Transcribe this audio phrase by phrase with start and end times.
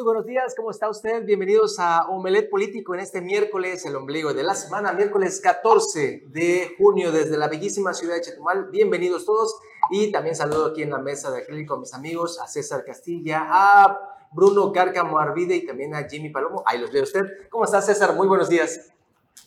[0.00, 1.26] Muy buenos días, ¿cómo está usted?
[1.26, 6.74] Bienvenidos a Omelet Político en este miércoles, el ombligo de la semana, miércoles 14 de
[6.78, 8.70] junio desde la bellísima ciudad de Chetumal.
[8.70, 9.60] Bienvenidos todos
[9.90, 13.46] y también saludo aquí en la mesa de acrílico a mis amigos, a César Castilla,
[13.46, 14.00] a
[14.32, 16.62] Bruno Cárcamo Arvide y también a Jimmy Palomo.
[16.64, 17.50] Ahí los veo usted.
[17.50, 18.14] ¿Cómo está César?
[18.14, 18.90] Muy buenos días.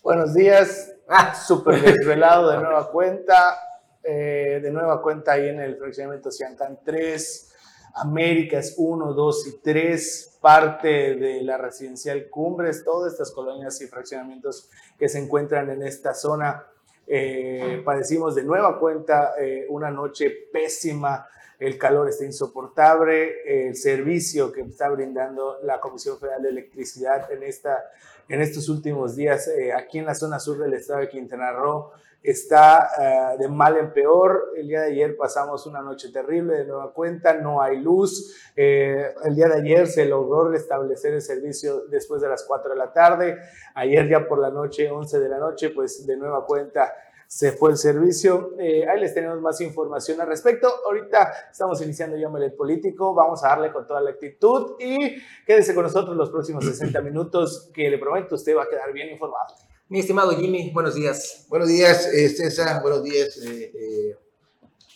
[0.04, 0.93] Buenos días.
[1.07, 3.57] Ah, súper desvelado de nueva cuenta.
[4.04, 7.53] Eh, de nueva cuenta ahí en el fraccionamiento Ciancán 3.
[7.96, 14.70] Américas 1, 2 y 3, parte de la residencial Cumbres, todas estas colonias y fraccionamientos
[14.97, 16.65] que se encuentran en esta zona.
[17.06, 21.28] Eh, padecimos de nueva cuenta eh, una noche pésima,
[21.60, 27.43] el calor está insoportable, el servicio que está brindando la Comisión Federal de Electricidad en,
[27.43, 27.84] esta,
[28.28, 31.92] en estos últimos días eh, aquí en la zona sur del estado de Quintana Roo
[32.23, 34.53] está eh, de mal en peor.
[34.56, 38.36] El día de ayer pasamos una noche terrible de nueva cuenta, no hay luz.
[38.56, 42.78] Eh, el día de ayer se logró restablecer el servicio después de las 4 de
[42.78, 43.38] la tarde.
[43.75, 46.94] Ayer ya por la noche, 11 de la noche, pues de nueva cuenta
[47.28, 48.53] se fue el servicio.
[48.59, 50.72] Eh, ahí les tenemos más información al respecto.
[50.86, 53.14] Ahorita estamos iniciando ya Melet Político.
[53.14, 57.72] Vamos a darle con toda la actitud y quédese con nosotros los próximos 60 minutos
[57.73, 59.55] que le prometo usted va a quedar bien informado.
[59.89, 61.45] Mi estimado Jimmy, buenos días.
[61.50, 62.81] Buenos días, eh, César.
[62.81, 64.17] Buenos días, eh, eh,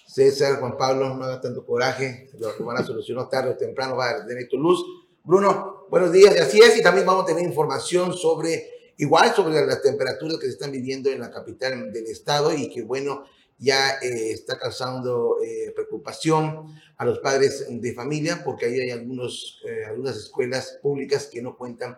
[0.07, 1.13] César, Juan Pablo.
[1.13, 2.29] No haga tanto coraje.
[2.39, 3.97] Lo van a solucionar tarde o temprano.
[3.97, 4.81] Va a tener tu luz.
[5.25, 6.39] Bruno, buenos días.
[6.39, 6.77] Así es.
[6.77, 11.09] Y también vamos a tener información sobre, igual sobre las temperaturas que se están viviendo
[11.09, 13.25] en la capital del estado y que, bueno,
[13.59, 15.35] ya está causando
[15.75, 21.57] preocupación a los padres de familia porque ahí hay algunos, algunas escuelas públicas que no
[21.57, 21.97] cuentan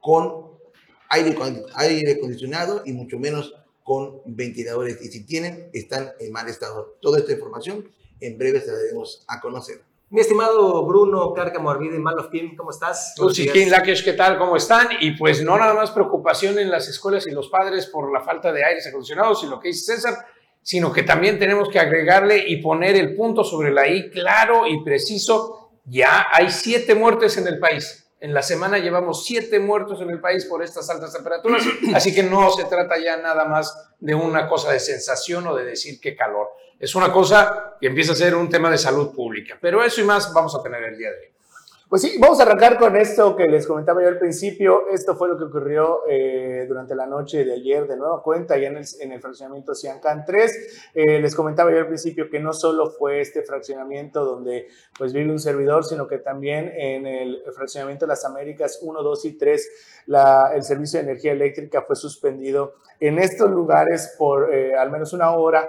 [0.00, 0.55] con
[1.10, 1.36] aire,
[1.74, 5.00] aire acondicionado y mucho menos con ventiladores.
[5.00, 6.96] Y si tienen, están en mal estado.
[7.00, 7.88] Toda esta información
[8.20, 9.82] en breve se la daremos a conocer.
[10.08, 12.14] Mi estimado Bruno Cárcamo Arvide, Mal
[12.56, 13.14] ¿cómo estás?
[13.18, 14.38] Uchiquín Lakesh, ¿qué tal?
[14.38, 14.88] ¿Cómo están?
[15.00, 18.52] Y pues no nada más preocupación en las escuelas y los padres por la falta
[18.52, 20.26] de aires acondicionados y lo que dice César,
[20.62, 24.82] sino que también tenemos que agregarle y poner el punto sobre la I claro y
[24.84, 25.70] preciso.
[25.84, 28.05] Ya hay siete muertes en el país.
[28.18, 31.62] En la semana llevamos siete muertos en el país por estas altas temperaturas,
[31.94, 35.64] así que no se trata ya nada más de una cosa de sensación o de
[35.64, 36.48] decir qué calor.
[36.78, 39.58] Es una cosa que empieza a ser un tema de salud pública.
[39.60, 41.35] Pero eso y más vamos a tener el día de hoy.
[41.96, 44.86] Pues sí, vamos a arrancar con esto que les comentaba yo al principio.
[44.92, 48.68] Esto fue lo que ocurrió eh, durante la noche de ayer de nueva cuenta, ya
[48.68, 50.90] en el, en el fraccionamiento Ciancán 3.
[50.92, 54.68] Eh, les comentaba yo al principio que no solo fue este fraccionamiento donde
[54.98, 59.24] pues vive un servidor, sino que también en el fraccionamiento de las Américas 1, 2
[59.24, 59.70] y 3,
[60.04, 65.14] la, el servicio de energía eléctrica fue suspendido en estos lugares por eh, al menos
[65.14, 65.66] una hora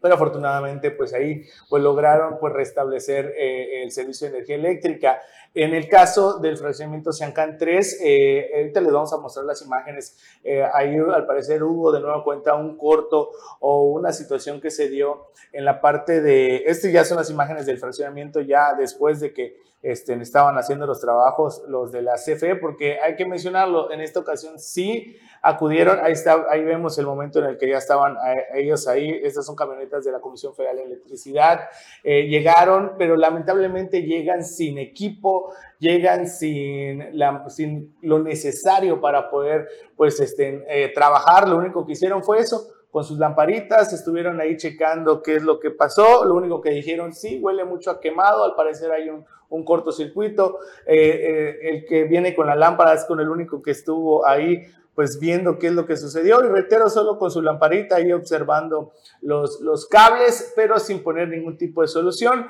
[0.00, 5.20] pero afortunadamente pues ahí pues lograron pues restablecer eh, el servicio de energía eléctrica.
[5.54, 10.18] En el caso del fraccionamiento Siancán 3, eh, ahorita les vamos a mostrar las imágenes,
[10.44, 14.88] eh, ahí al parecer hubo de nuevo cuenta un corto o una situación que se
[14.88, 19.32] dio en la parte de, este ya son las imágenes del fraccionamiento ya después de
[19.32, 24.00] que este, estaban haciendo los trabajos los de la CFE, porque hay que mencionarlo, en
[24.00, 28.16] esta ocasión sí acudieron, ahí, está, ahí vemos el momento en el que ya estaban
[28.16, 31.60] eh, ellos ahí, estas son camionetas de la Comisión Federal de Electricidad,
[32.02, 39.68] eh, llegaron, pero lamentablemente llegan sin equipo, llegan sin, la, sin lo necesario para poder
[39.96, 44.56] pues, este, eh, trabajar, lo único que hicieron fue eso, con sus lamparitas, estuvieron ahí
[44.56, 48.44] checando qué es lo que pasó, lo único que dijeron, sí, huele mucho a quemado,
[48.44, 53.28] al parecer hay un, un cortocircuito, el que viene con la lámpara es con el
[53.28, 54.66] único que estuvo ahí
[54.98, 56.44] pues viendo qué es lo que sucedió.
[56.44, 61.56] Y reitero solo con su lamparita ahí observando los, los cables, pero sin poner ningún
[61.56, 62.48] tipo de solución.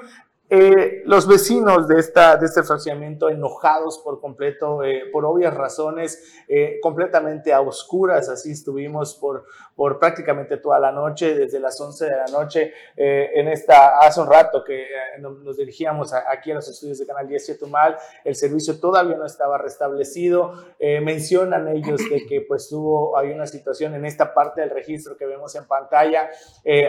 [0.49, 6.43] Eh, los vecinos de, esta, de este fraccionamiento enojados por completo, eh, por obvias razones,
[6.49, 9.45] eh, completamente a oscuras, así estuvimos por,
[9.79, 14.27] por prácticamente toda la noche, desde las 11 de la noche, en esta, hace un
[14.27, 14.87] rato que
[15.21, 19.59] nos dirigíamos aquí a los estudios de Canal 10 Mal, el servicio todavía no estaba
[19.59, 25.17] restablecido, mencionan ellos de que pues hubo, hay una situación en esta parte del registro
[25.17, 26.29] que vemos en pantalla,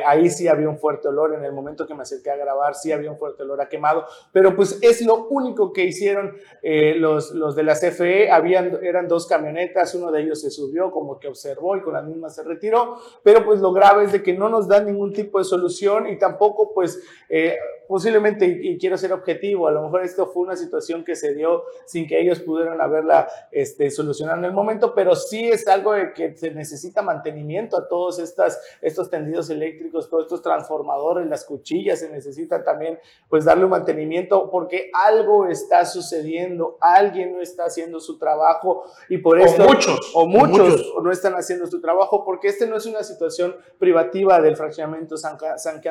[0.06, 2.92] ahí sí había un fuerte olor, en el momento que me acerqué a grabar sí
[2.92, 7.32] había un fuerte olor olor quemado, pero pues es lo único que hicieron eh, los,
[7.32, 11.28] los de la CFE, habían, eran dos camionetas, uno de ellos se subió como que
[11.28, 12.79] observó y con la misma se retiró,
[13.24, 16.18] pero pues lo grave es de que no nos dan ningún tipo de solución y
[16.18, 17.02] tampoco pues...
[17.30, 17.56] Eh,
[17.90, 21.64] posiblemente, y, quiero ser objetivo, a lo mejor esto fue una situación que se dio
[21.88, 26.14] sin que ellos pudieran haberla este, solucionado en el momento, pero sí es algo de
[26.14, 32.02] que se necesita mantenimiento a todos estas, estos tendidos eléctricos, todos estos transformadores, las cuchillas,
[32.02, 38.00] se necesita también pues darle un mantenimiento porque algo está sucediendo, alguien no está haciendo
[38.00, 39.64] su trabajo y por eso...
[39.64, 40.12] muchos.
[40.14, 44.56] O muchos, no están haciendo su trabajo porque este no es una situación privativa del
[44.56, 45.82] fraccionamiento San, San,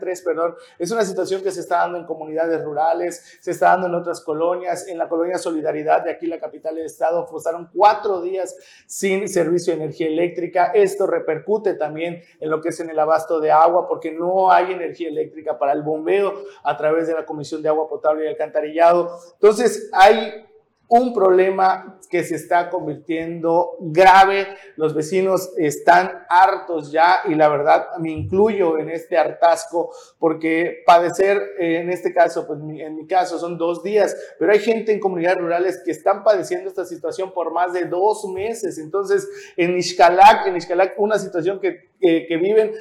[0.00, 3.88] 3, perdón, es una situación que se está dando en comunidades rurales, se está dando
[3.88, 8.22] en otras colonias, en la colonia Solidaridad de aquí la capital del estado, pasaron cuatro
[8.22, 10.72] días sin servicio de energía eléctrica.
[10.74, 14.72] Esto repercute también en lo que es en el abasto de agua porque no hay
[14.72, 16.32] energía eléctrica para el bombeo
[16.64, 19.18] a través de la Comisión de Agua Potable y Alcantarillado.
[19.34, 20.47] Entonces hay
[20.88, 24.48] un problema que se está convirtiendo grave.
[24.76, 31.36] Los vecinos están hartos ya y la verdad me incluyo en este hartazgo porque padecer,
[31.58, 35.00] eh, en este caso, pues en mi caso son dos días, pero hay gente en
[35.00, 38.78] comunidades rurales que están padeciendo esta situación por más de dos meses.
[38.78, 42.72] Entonces, en Ixcalac, en Ixcalac, una situación que que viven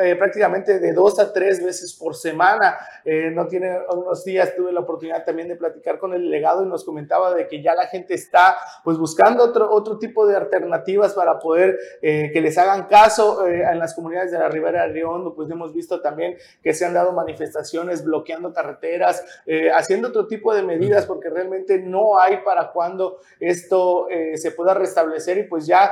[0.00, 2.78] eh, prácticamente de dos a tres veces por semana.
[3.04, 6.68] Eh, no tiene unos días tuve la oportunidad también de platicar con el delegado y
[6.68, 11.14] nos comentaba de que ya la gente está pues buscando otro, otro tipo de alternativas
[11.14, 15.08] para poder eh, que les hagan caso en las comunidades de la Ribera de Río
[15.34, 19.24] pues hemos visto también que se han dado manifestaciones bloqueando carreteras,
[19.74, 25.38] haciendo otro tipo de medidas porque realmente no hay para cuando esto se pueda restablecer
[25.38, 25.90] y pues ya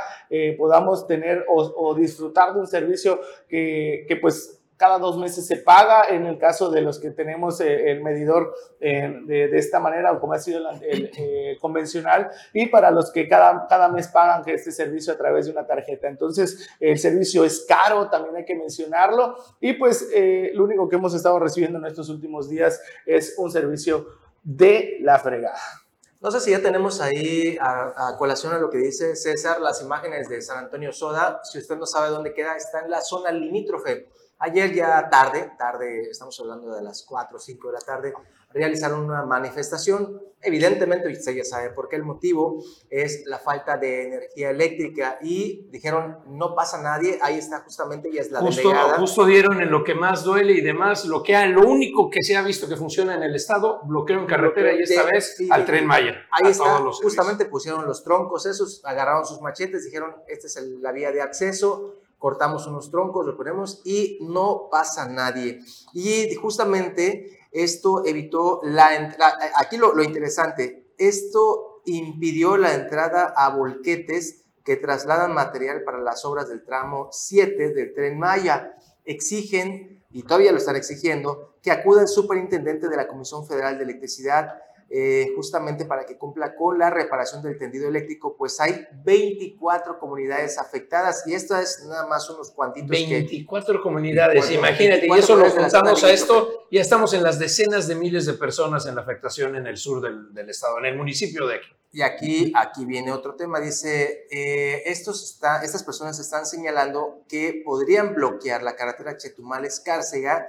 [0.59, 6.09] podamos tener o disfrutar de un servicio que, que pues cada dos meses se paga
[6.11, 10.21] en el caso de los que tenemos eh, el medidor eh, de, esta manera o
[10.21, 14.71] como ha sido el, eh, convencional y para los que cada, cada mes pagan este
[14.71, 16.09] servicio a través de una tarjeta.
[16.09, 20.11] Entonces el servicio es caro, también hay que mencionarlo y pues
[20.53, 24.07] lo único que hemos estado recibiendo en estos últimos días es un servicio
[24.43, 25.86] de la fregada.
[26.21, 30.29] No sé si ya tenemos ahí a, colación a lo que dice César, las imágenes
[30.29, 31.41] de San Antonio Soda.
[31.45, 34.09] Si usted no sabe dónde queda, está en la zona limítrofe.
[34.39, 38.13] Ayer ya tarde, tarde, estamos hablando de las 4 o 5 de la tarde,
[38.53, 40.21] realizaron una manifestación.
[40.43, 45.67] Evidentemente, usted ya sabe por qué el motivo es la falta de energía eléctrica y
[45.71, 48.99] dijeron, no pasa nadie, ahí está justamente, y es la justo, delegada.
[48.99, 52.37] Justo dieron en lo que más duele y demás, lo que lo único que se
[52.37, 55.87] ha visto que funciona en el estado, bloqueo en carretera y esta vez al tren
[55.87, 56.15] Maya.
[56.31, 61.11] Ahí está, justamente pusieron los troncos esos, agarraron sus machetes, dijeron, esta es la vía
[61.11, 65.61] de acceso, cortamos unos troncos, lo ponemos y no pasa nadie.
[65.93, 74.45] Y justamente esto evitó la entrada, aquí lo, interesante, esto impidió la entrada a volquetes
[74.65, 78.73] que trasladan material para las obras del tramo 7 del tren Maya.
[79.05, 83.85] Exigen, y todavía lo están exigiendo, que acuda el superintendente de la Comisión Federal de
[83.85, 89.99] Electricidad eh, justamente para que cumpla con la reparación del tendido eléctrico, pues hay 24
[89.99, 92.91] comunidades afectadas y esto es nada más unos cuantitos.
[92.91, 97.97] 24 comunidades, imagínate, y eso lo juntamos a esto, ya estamos en las decenas de
[97.97, 101.57] miles de personas en la afectación en el sur del, estado, en el municipio de
[101.57, 101.69] aquí.
[101.93, 107.63] Y aquí, aquí viene otro tema, dice, eh, estos está, estas personas están señalando que
[107.65, 110.47] podrían bloquear la carretera Chetumal-Escárcega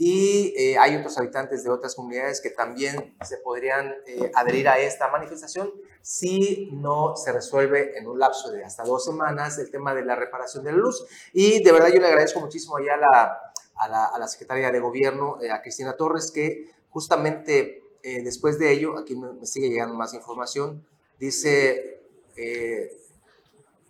[0.00, 4.78] y eh, hay otros habitantes de otras comunidades que también se podrían eh, adherir a
[4.78, 5.72] esta manifestación
[6.02, 10.14] si no se resuelve en un lapso de hasta dos semanas el tema de la
[10.14, 11.04] reparación de la luz.
[11.32, 14.70] Y de verdad yo le agradezco muchísimo allá a la, a la, a la secretaria
[14.70, 19.94] de gobierno, eh, a Cristina Torres, que justamente después de ello, aquí me, sigue llegando
[19.94, 20.86] más información,
[21.18, 21.96] dice...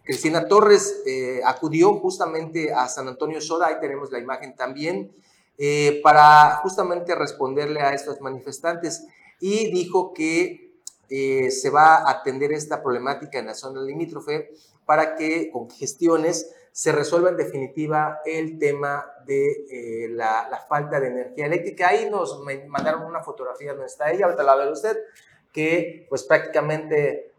[0.02, 1.02] Cristina Torres
[1.44, 5.12] acudió justamente a San Antonio Soda, ahí tenemos la imagen también,
[5.60, 9.04] eh, para justamente responderle a estos manifestantes
[9.40, 10.70] y dijo que
[11.10, 14.52] eh, se va a atender esta problemática en la zona limítrofe
[14.86, 21.08] para que con gestiones se resuelva en definitiva el tema de eh, la, falta de
[21.08, 21.88] energía eléctrica.
[21.88, 24.96] Ahí nos mandaron una fotografía donde está ella, ahorita la ve usted,
[25.52, 27.32] que pues prácticamente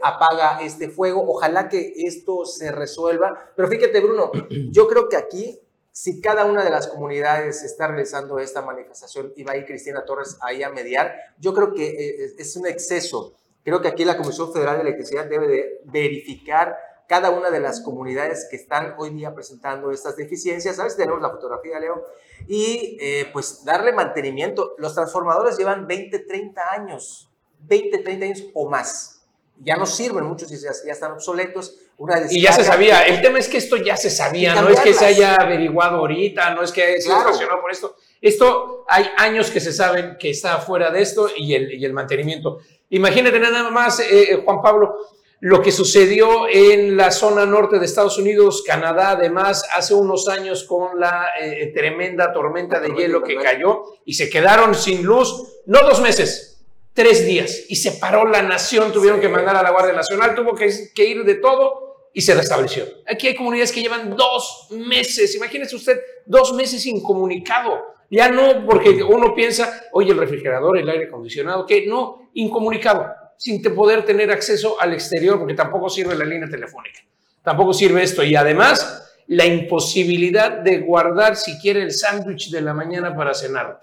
[0.00, 1.24] apaga este fuego.
[1.26, 3.50] Ojalá que esto se resuelva.
[3.56, 4.30] Pero fíjate, Bruno,
[4.70, 5.60] yo creo que aquí
[5.94, 10.04] si cada una de las comunidades está realizando esta manifestación y va a ir Cristina
[10.04, 13.34] Torres ahí a mediar, yo creo que eh, es un exceso.
[13.62, 17.80] Creo que aquí la Comisión Federal de Electricidad debe de verificar cada una de las
[17.80, 20.74] comunidades que están hoy día presentando estas deficiencias.
[20.74, 20.96] ¿Sabes?
[20.96, 22.04] Tenemos la fotografía, Leo.
[22.48, 24.74] Y eh, pues darle mantenimiento.
[24.78, 27.30] Los transformadores llevan 20, 30 años,
[27.68, 29.24] 20, 30 años o más.
[29.60, 33.02] Ya no sirven, muchos ya, ya están obsoletos una Y ya se sabía.
[33.02, 36.54] El tema es que esto ya se sabía, no es que se haya averiguado ahorita,
[36.54, 37.60] no es que se haya Claro.
[37.60, 37.96] por esto.
[38.20, 41.92] Esto hay años que se saben que está fuera de esto y el, y el
[41.92, 42.58] mantenimiento.
[42.90, 44.94] Imagínate nada más, eh, eh, Juan Pablo,
[45.40, 50.64] lo que sucedió en la zona norte de Estados Unidos, Canadá, además, hace unos años
[50.64, 55.80] con la eh, tremenda tormenta de hielo que cayó y se quedaron sin luz, no
[55.80, 56.53] dos meses,
[56.94, 57.64] tres días.
[57.68, 61.04] Y se paró la nación, tuvieron que mandar a la Guardia Nacional, tuvo que, que
[61.04, 62.86] ir de todo y se restableció.
[63.06, 67.94] Aquí hay comunidades que llevan dos meses, imagínese usted, dos meses incomunicado.
[68.10, 73.60] Ya no, porque uno piensa, oye, el refrigerador, el aire acondicionado, que no, incomunicado, sin
[73.74, 77.00] poder tener acceso al exterior, porque tampoco sirve la línea telefónica,
[77.42, 78.22] tampoco sirve esto.
[78.22, 83.80] Y además, la imposibilidad de guardar siquiera el sándwich de la mañana para cenar.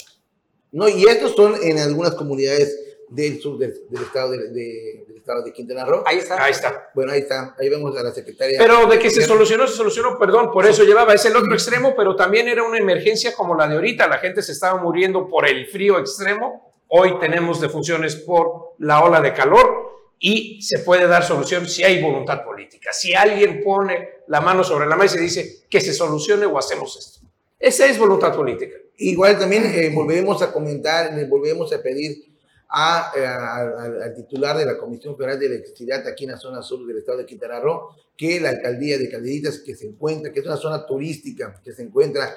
[0.72, 5.18] No, y estos son en algunas comunidades del sur del, del estado de, de- del
[5.18, 6.02] estado de Quintana Roo.
[6.06, 6.44] Ahí está.
[6.44, 6.90] Ahí está.
[6.96, 8.58] Bueno, ahí está, ahí vemos a la secretaria.
[8.58, 11.94] Pero de que se solucionó, se solucionó, perdón, por eso llevaba, es el otro extremo,
[11.96, 15.48] pero también era una emergencia como la de ahorita, la gente se estaba muriendo por
[15.48, 21.24] el frío extremo, hoy tenemos defunciones por la ola de calor y se puede dar
[21.24, 25.64] solución si hay voluntad política, si alguien pone la mano sobre la mesa y dice
[25.70, 27.28] que se solucione o hacemos esto.
[27.60, 28.76] Esa es voluntad política.
[28.98, 32.31] Igual también eh, volvemos a comentar, volvemos a pedir
[32.74, 36.38] a, eh, al- al, al titular de la Comisión Federal de Electricidad aquí en la
[36.38, 40.32] zona sur del estado de Quintana Roo, que la alcaldía de Calderitas, que se encuentra,
[40.32, 42.34] que es una zona turística, que se encuentra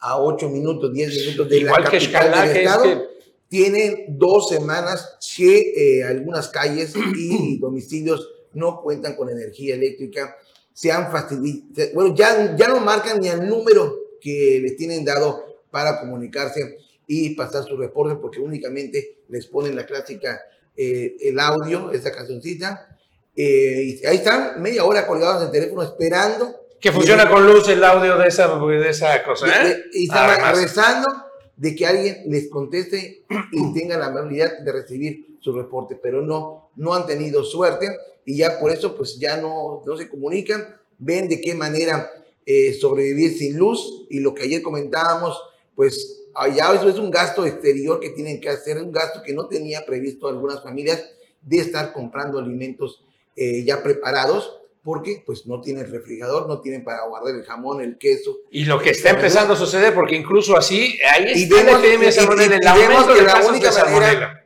[0.00, 3.14] a 8 minutos, 10 minutos de Igual la capital del que es estado, que-
[3.48, 10.34] tienen dos semanas que eh, algunas calles y domicilios no cuentan con energía eléctrica,
[10.72, 11.60] se han fastidiado,
[11.94, 17.34] bueno, ya, ya no marcan ni el número que les tienen dado para comunicarse y
[17.34, 20.40] pasar sus reportes, porque únicamente les ponen la clásica,
[20.76, 22.98] eh, el audio, esa cancioncita,
[23.36, 26.54] eh, y ahí están media hora colgados en el teléfono esperando.
[26.80, 29.76] Que funciona con luz el audio de esa, de esa cosa, de- ¿eh?
[29.92, 30.60] y están Además.
[30.60, 31.08] rezando
[31.56, 36.70] de que alguien les conteste y tenga la amabilidad de recibir su reporte, pero no,
[36.76, 37.88] no han tenido suerte
[38.24, 42.10] y ya por eso pues ya no, no se comunican, ven de qué manera
[42.46, 45.40] eh, sobrevivir sin luz y lo que ayer comentábamos,
[45.76, 46.23] pues
[46.54, 49.84] ya eso es un gasto exterior que tienen que hacer, un gasto que no tenía
[49.86, 51.04] previsto algunas familias
[51.42, 53.02] de estar comprando alimentos
[53.36, 57.96] eh, ya preparados porque pues no tienen refrigerador, no tienen para guardar el jamón, el
[57.96, 61.62] queso, Y lo que está empezando a suceder, porque incluso así, ahí y está la
[61.62, 64.44] vemos, epidemia de y- y- y el aumento que la única de manera,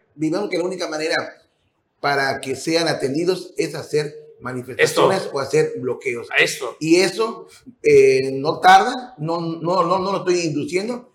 [0.49, 1.17] que la única manera
[2.01, 6.29] para que sean atendidos es hacer manifestaciones o hacer bloqueos.
[6.39, 6.77] Esto.
[6.79, 7.49] Y eso
[7.83, 11.13] eh, no tarda, no, no, no, no lo estoy induciendo.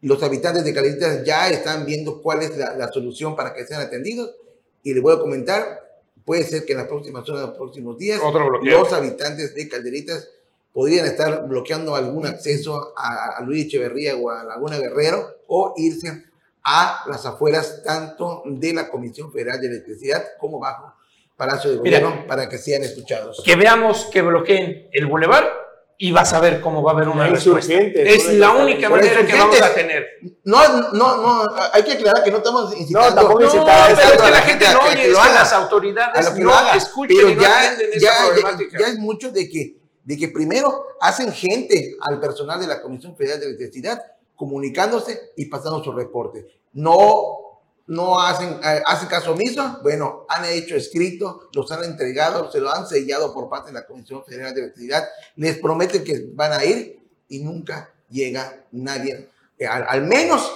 [0.00, 3.80] Los habitantes de Caleritas ya están viendo cuál es la, la solución para que sean
[3.80, 4.34] atendidos.
[4.82, 7.98] Y les voy a comentar, puede ser que en las próximas horas, en los próximos
[7.98, 8.20] días,
[8.62, 10.30] los habitantes de Calderitas
[10.72, 16.24] podrían estar bloqueando algún acceso a, a Luis Echeverría o a Laguna Guerrero o irse
[16.62, 20.94] a las afueras tanto de la Comisión Federal de Electricidad como bajo
[21.36, 22.00] Palacio de Mira.
[22.00, 23.42] Gobierno para que sean escuchados.
[23.44, 25.67] Que veamos que bloqueen el bulevar
[26.00, 27.74] y vas a ver cómo va a haber una respuesta.
[27.74, 30.06] Es la única manera que vamos a tener.
[30.44, 33.14] No, no, no, hay que aclarar que no estamos incitando.
[33.16, 35.34] tampoco No, incitando pero es que a la gente no oye, es lo que haga.
[35.40, 38.78] las autoridades lo que no escuchan Pero y no ya, entienden ya, esa ya, problemática.
[38.78, 43.16] ya es mucho de que, de que primero hacen gente al personal de la Comisión
[43.16, 44.00] Federal de Electricidad
[44.36, 46.46] comunicándose y pasando su reporte.
[46.74, 47.47] No,
[47.88, 49.80] no hacen, eh, hacen caso omiso.
[49.82, 53.86] Bueno, han hecho escrito, los han entregado, se lo han sellado por parte de la
[53.86, 55.08] Comisión Federal de Electricidad.
[55.36, 59.28] Les prometen que van a ir y nunca llega nadie.
[59.58, 60.50] Eh, al, al menos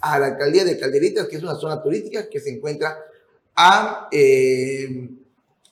[0.00, 2.98] a la alcaldía de Calderitas, que es una zona turística que se encuentra
[3.54, 5.08] a, eh,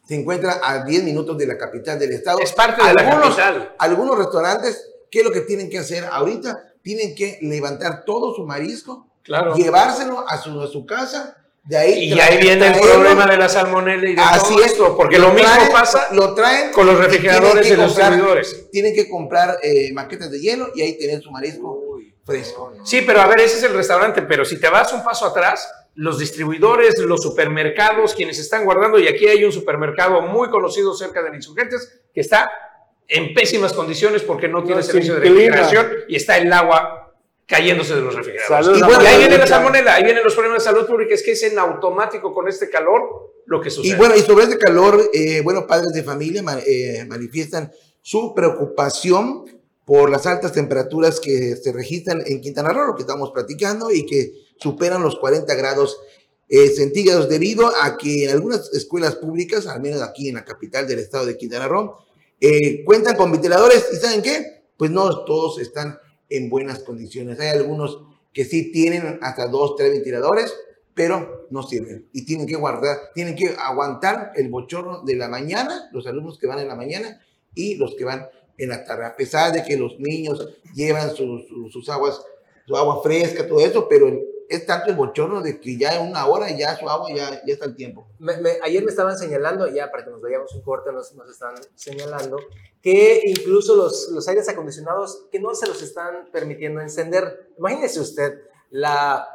[0.06, 2.38] se encuentra a 10 minutos de la capital del estado.
[2.40, 3.74] Es parte de la algunos, capital.
[3.78, 6.74] Algunos restaurantes, ¿qué es lo que tienen que hacer ahorita?
[6.82, 9.54] Tienen que levantar todo su marisco, Claro.
[9.54, 13.48] llevárselo a su, a su casa, de ahí Y ahí viene el problema de la
[13.48, 16.86] salmonela y de Así todo es, esto, porque lo mismo traen- pasa lo traen con
[16.86, 18.70] los tienen refrigeradores de los servidores.
[18.70, 21.82] Tienen que comprar eh, maquetas de hielo y ahí tener su marisco
[22.24, 22.72] fresco.
[22.84, 25.68] Sí, pero a ver, ese es el restaurante, pero si te vas un paso atrás,
[25.94, 31.22] los distribuidores, los supermercados, quienes están guardando, y aquí hay un supermercado muy conocido cerca
[31.22, 32.50] de Insurgentes que está
[33.08, 37.05] en pésimas condiciones porque no tiene No, servicio de refrigeración y está el agua
[37.46, 38.66] cayéndose de los refrigeradores.
[38.66, 41.22] Salud, y, bueno, ahí viene la salmonela, ahí vienen los problemas de salud pública, es
[41.22, 43.94] que es en automático con este calor lo que sucede.
[43.94, 47.72] Y bueno, y sobre este calor, eh, bueno, padres de familia eh, manifiestan
[48.02, 49.44] su preocupación
[49.84, 54.04] por las altas temperaturas que se registran en Quintana Roo, lo que estamos platicando, y
[54.04, 56.00] que superan los 40 grados
[56.48, 60.88] eh, centígrados debido a que en algunas escuelas públicas, al menos aquí en la capital
[60.88, 61.98] del estado de Quintana Roo,
[62.84, 64.64] cuentan con ventiladores y ¿saben qué?
[64.76, 65.98] Pues no todos están
[66.28, 67.40] en buenas condiciones.
[67.40, 68.02] Hay algunos
[68.32, 70.54] que sí tienen hasta dos, tres ventiladores,
[70.94, 75.88] pero no sirven y tienen que guardar, tienen que aguantar el bochorno de la mañana,
[75.92, 77.20] los alumnos que van en la mañana
[77.54, 78.28] y los que van
[78.58, 82.22] en la tarde, a pesar de que los niños llevan sus, sus aguas,
[82.66, 84.10] su agua fresca, todo eso, pero
[84.48, 87.52] es tanto el bochorno de que ya en una hora ya su agua ya, ya
[87.52, 88.06] está el tiempo.
[88.62, 92.38] ayer me estaban señalando, ya para que nos veamos un corte, nos, nos están señalando
[92.82, 97.50] que incluso los, los aires acondicionados que no se los están permitiendo encender.
[97.58, 99.26] Imagínese usted la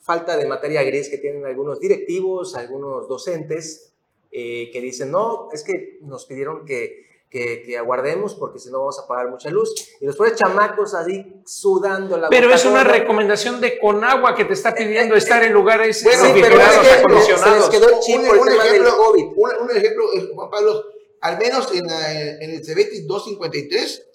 [0.00, 3.92] falta de materia gris que tienen algunos directivos, algunos docentes,
[4.32, 8.98] eh, que dicen, no, es que nos pidieron que que, aguardemos porque si no vamos
[8.98, 9.72] a pagar mucha luz.
[10.00, 14.54] Y los pobres chamacos así sudando la Pero es una recomendación de Conagua que te
[14.54, 17.66] está pidiendo estar en lugares bueno, refrigerados, acondicionados.
[17.66, 19.24] Se les quedó el chip un, un, ejemplo, COVID.
[19.36, 20.84] Un, ejemplo, Juan Pablo,
[21.20, 24.06] al menos en, en el CBT 253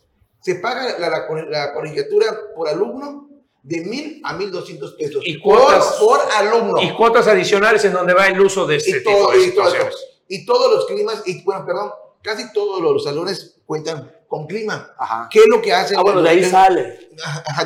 [0.46, 1.10] se paga la,
[1.50, 3.30] la, colegiatura por alumno
[3.64, 6.80] de mil a mil doscientos pesos y cuotas, por, alumno.
[6.84, 9.96] Y cuotas adicionales en donde va el uso de este tipo de situaciones.
[10.28, 11.92] y todos los climas, y bueno, perdón,
[12.26, 14.94] casi todos los salones cuentan con clima.
[15.30, 15.98] ¿Qué es lo que hacen?
[15.98, 17.10] Ah, bueno, de ahí sale.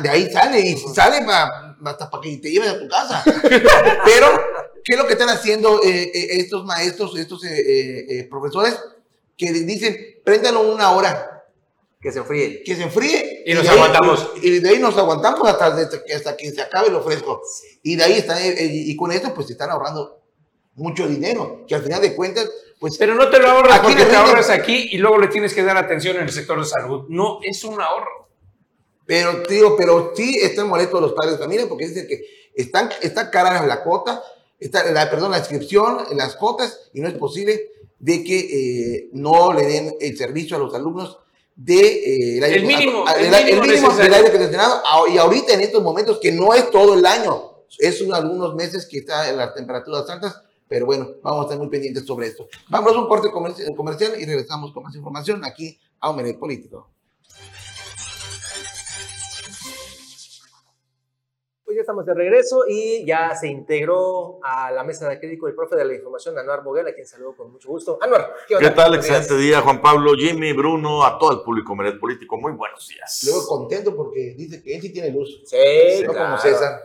[0.02, 3.24] De ahí sale, y sale para, hasta para que te lleven a tu casa.
[4.04, 4.26] Pero,
[4.84, 8.78] ¿qué es lo que están haciendo eh, eh, estos maestros, estos eh, profesores?
[9.36, 11.44] Que dicen, préndalo una hora.
[12.00, 12.62] Que se enfríe.
[12.62, 13.42] Que se enfríe.
[13.46, 14.30] Y, nos aguantamos.
[14.42, 17.42] y de ahí nos aguantamos hasta, hasta que se acabe lo fresco.
[17.82, 20.20] Y de ahí están, y con esto pues se están ahorrando
[20.74, 22.48] mucho dinero, que al final de cuentas
[22.80, 25.54] pues, Pero no te lo ahorras aquí porque te ahorras aquí y luego le tienes
[25.54, 27.04] que dar atención en el sector de salud.
[27.08, 28.28] No, es un ahorro.
[29.06, 33.30] Pero, tío, pero sí están molestos los padres de familia porque dicen que están, está
[33.30, 34.22] cara la cuota,
[34.58, 39.52] está, la, perdón, la inscripción, las cuotas, y no es posible de que eh, no
[39.52, 41.18] le den el servicio a los alumnos
[41.54, 44.82] de eh, el, aire, el mínimo, el, mínimo, del aire acondicionado
[45.12, 48.86] y ahorita en estos momentos que no es todo el año, es un, algunos meses
[48.86, 52.46] que está en las temperaturas altas, pero bueno, vamos a estar muy pendientes sobre esto.
[52.68, 56.88] Vamos a un corte comercial y regresamos con más información aquí a Omelet Político.
[61.64, 65.56] Pues ya estamos de regreso y ya se integró a la mesa de crítico el
[65.56, 67.98] profe de la información, Anuar Moguel, a quien saludo con mucho gusto.
[68.00, 68.94] Anuar, ¿qué, ¿Qué tal?
[68.94, 72.36] Excelente día, Juan Pablo, Jimmy, Bruno, a todo el público Omelet Político.
[72.36, 73.22] Muy buenos días.
[73.24, 75.42] Luego contento porque dice que él sí tiene luz.
[75.46, 76.80] Sí, no como César.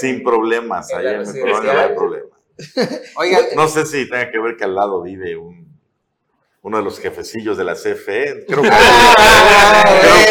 [0.00, 2.37] Sin problemas, allá en no hay problema.
[3.56, 5.68] No sé si tenga que ver que al lado vive un,
[6.62, 8.44] uno de los jefecillos de la CFE.
[8.48, 8.68] Creo que,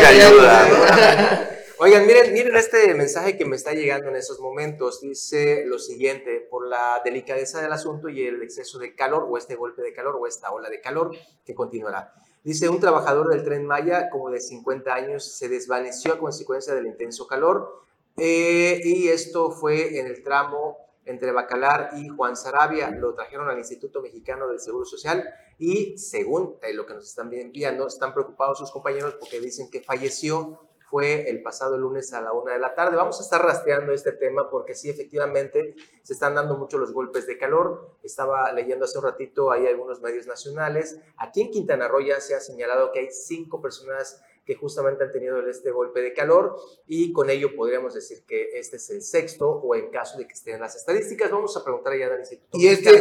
[0.05, 1.49] ayuda.
[1.79, 5.01] Oigan, miren, miren este mensaje que me está llegando en esos momentos.
[5.01, 9.55] Dice lo siguiente, por la delicadeza del asunto y el exceso de calor, o este
[9.55, 11.11] golpe de calor, o esta ola de calor
[11.45, 12.13] que continuará.
[12.43, 16.87] Dice, un trabajador del tren Maya, como de 50 años, se desvaneció a consecuencia del
[16.87, 17.83] intenso calor.
[18.17, 22.91] Eh, y esto fue en el tramo entre Bacalar y Juan Sarabia.
[22.91, 27.34] Lo trajeron al Instituto Mexicano del Seguro Social y según eh, lo que nos están
[27.34, 32.32] enviando, están preocupados sus compañeros porque dicen que falleció fue el pasado lunes a la
[32.32, 32.96] una de la tarde.
[32.96, 37.28] Vamos a estar rastreando este tema porque sí, efectivamente, se están dando mucho los golpes
[37.28, 37.98] de calor.
[38.04, 40.98] Estaba leyendo hace un ratito, hay algunos medios nacionales.
[41.17, 45.12] Aquí en Quintana Roo ya se ha señalado que hay cinco personas que justamente han
[45.12, 46.55] tenido este golpe de calor
[46.88, 50.33] y con ello podríamos decir que este es el sexto o en caso de que
[50.33, 51.29] estén en las estadísticas.
[51.29, 52.91] Vamos a preguntar allá al Instituto y este,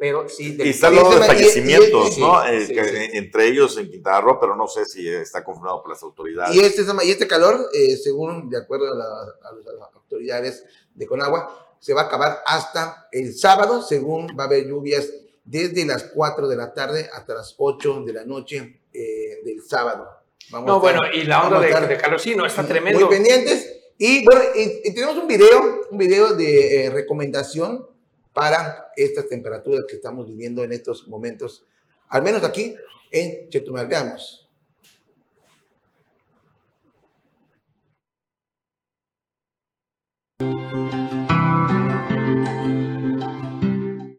[0.00, 0.56] pero sí.
[0.58, 2.44] Y están los fallecimientos, ¿no?
[2.48, 6.56] Eh, entre ellos en Quintana Roo, pero no sé si está confirmado por las autoridades.
[6.56, 10.64] Y este, y este calor, eh, según, de acuerdo a, las autoridades
[10.96, 15.08] de Conagua, se va a acabar hasta el sábado, según va a haber lluvias
[15.44, 20.17] desde las 4 de la tarde hasta las 8 de la noche eh, del sábado
[20.50, 23.00] no, bueno, y la onda de, de, calor, sí, no, está tremendo.
[23.00, 23.78] Muy pendientes.
[23.98, 27.86] Y bueno, y, tenemos un video, un video de eh, recomendación
[28.32, 31.64] para estas temperaturas que estamos viviendo en estos momentos,
[32.08, 32.76] al menos aquí
[33.10, 33.88] en Chetumal.
[33.88, 34.48] Veamos.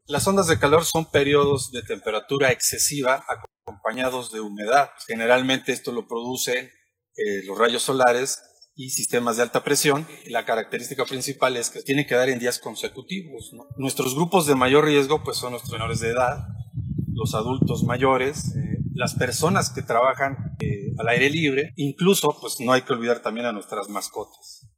[0.05, 3.23] Las ondas de calor son periodos de temperatura excesiva
[3.79, 4.89] acompañados de humedad.
[5.07, 6.69] Generalmente esto lo producen
[7.15, 8.41] eh, los rayos solares
[8.75, 10.07] y sistemas de alta presión.
[10.27, 13.51] La característica principal es que tienen que dar en días consecutivos.
[13.77, 16.45] Nuestros grupos de mayor riesgo pues, son los menores de edad,
[17.13, 22.73] los adultos mayores, eh, las personas que trabajan eh, al aire libre, incluso pues no
[22.73, 24.69] hay que olvidar también a nuestras mascotas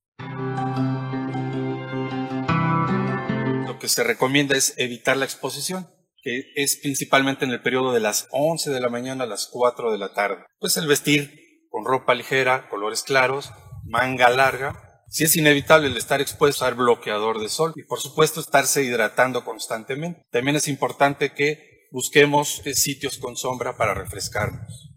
[3.82, 5.90] que se recomienda es evitar la exposición
[6.22, 9.92] que es principalmente en el periodo de las 11 de la mañana a las 4
[9.92, 10.46] de la tarde.
[10.60, 13.52] Pues el vestir con ropa ligera, colores claros,
[13.84, 15.04] manga larga.
[15.10, 19.44] Si es inevitable el estar expuesto al bloqueador de sol y por supuesto estarse hidratando
[19.44, 20.22] constantemente.
[20.32, 24.91] También es importante que busquemos sitios con sombra para refrescarnos.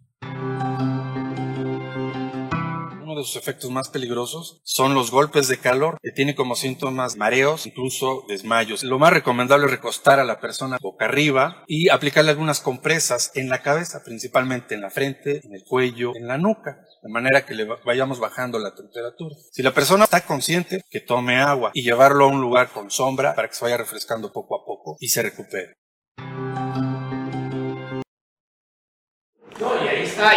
[3.14, 7.66] De sus efectos más peligrosos son los golpes de calor, que tiene como síntomas mareos,
[7.66, 8.82] incluso desmayos.
[8.82, 13.48] Lo más recomendable es recostar a la persona boca arriba y aplicarle algunas compresas en
[13.48, 17.54] la cabeza, principalmente en la frente, en el cuello, en la nuca, de manera que
[17.54, 19.36] le vayamos bajando la temperatura.
[19.50, 23.34] Si la persona está consciente, que tome agua y llevarlo a un lugar con sombra
[23.34, 25.74] para que se vaya refrescando poco a poco y se recupere.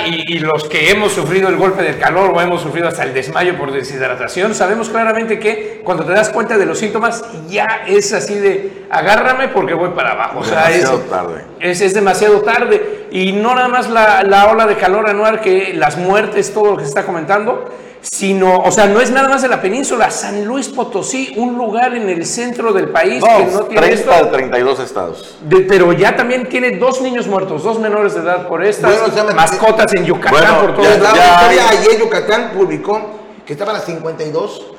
[0.06, 3.58] Y, los que hemos sufrido el golpe del calor o hemos sufrido hasta el desmayo
[3.58, 8.36] por deshidratación, sabemos claramente que cuando te das cuenta de los síntomas ya es así
[8.36, 10.40] de agárrame porque voy para abajo.
[10.40, 11.46] O sea, es, tarde.
[11.60, 13.08] Es, demasiado tarde.
[13.12, 16.78] Y no nada más la, la ola de calor anual, que las muertes, todo lo
[16.78, 17.70] que se está comentando,
[18.12, 21.96] sino, o sea, no es nada más de la península, San Luis Potosí, un lugar
[21.96, 25.38] en el centro del país que no tiene 30 de 32 estados.
[25.68, 28.94] pero ya también tiene dos niños muertos, dos menores de edad por estas
[29.36, 33.02] mascotas en Yucatán por todo ya, Ayer Yucatán publicó
[33.46, 34.74] que estaban a 52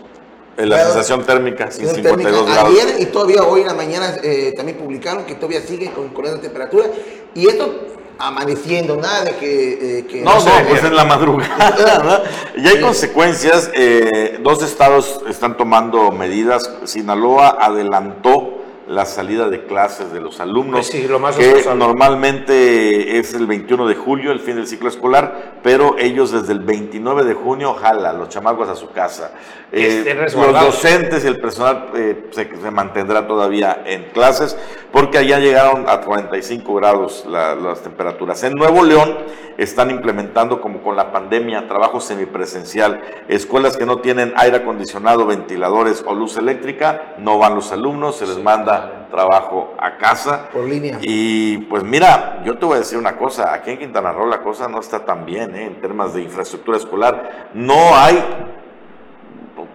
[0.56, 2.72] en la sensación térmica, sin 52 grados.
[2.72, 6.26] Ayer y todavía hoy en la mañana eh, también publicaron que todavía sigue con, con
[6.26, 6.86] esa temperatura.
[7.32, 9.98] Y esto amaneciendo, nada de que...
[10.00, 12.24] Eh, no, no, pues en la madrugada,
[12.56, 18.57] Y hay consecuencias, eh, dos estados están tomando medidas, Sinaloa adelantó
[18.88, 23.86] la salida de clases de los alumnos, pues lo más que normalmente es el 21
[23.86, 28.14] de julio, el fin del ciclo escolar, pero ellos desde el 29 de junio jala
[28.14, 29.32] los chamacos a su casa.
[29.70, 34.56] Eh, los docentes y el personal eh, se, mantendrá todavía en clases
[34.90, 38.42] porque allá llegaron a 45 grados las temperaturas.
[38.44, 39.18] En Nuevo León
[39.58, 46.02] están implementando como con la pandemia trabajo semipresencial, escuelas que no tienen aire acondicionado, ventiladores
[46.06, 48.77] o luz eléctrica, no van los alumnos, se les manda
[49.10, 50.48] trabajo a casa.
[50.52, 50.98] Por línea.
[51.00, 54.40] Y pues mira, yo te voy a decir una cosa, aquí en Quintana Roo la
[54.40, 55.66] cosa no está tan bien ¿eh?
[55.66, 57.50] en términos de infraestructura escolar.
[57.54, 58.22] No hay...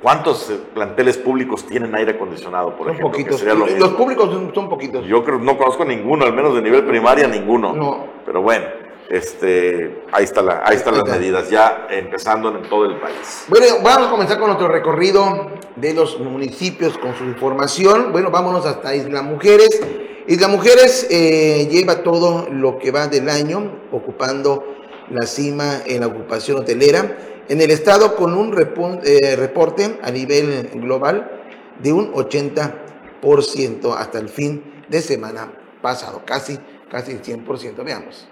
[0.02, 3.10] ¿Cuántos planteles públicos tienen aire acondicionado, por ejemplo?
[3.10, 3.42] Poquitos.
[3.42, 5.06] Los públicos son poquitos.
[5.06, 7.74] Yo creo no conozco ninguno, al menos de nivel primaria, ninguno.
[7.74, 8.06] No.
[8.26, 8.66] Pero bueno,
[9.10, 13.46] este, ahí, está la, ahí están las medidas, ya empezando en todo el país.
[13.48, 18.12] Bueno, vamos a comenzar con nuestro recorrido de los municipios con su información.
[18.12, 19.82] Bueno, vámonos hasta Isla Mujeres.
[20.28, 24.63] Isla Mujeres eh, lleva todo lo que va del año ocupando
[25.10, 27.18] la cima en la ocupación hotelera
[27.50, 28.56] en el estado con un
[29.04, 31.42] eh, reporte a nivel global
[31.82, 36.58] de un 80% hasta el fin de semana pasado, casi,
[36.89, 37.84] casi el 100%.
[37.84, 38.28] Veamos.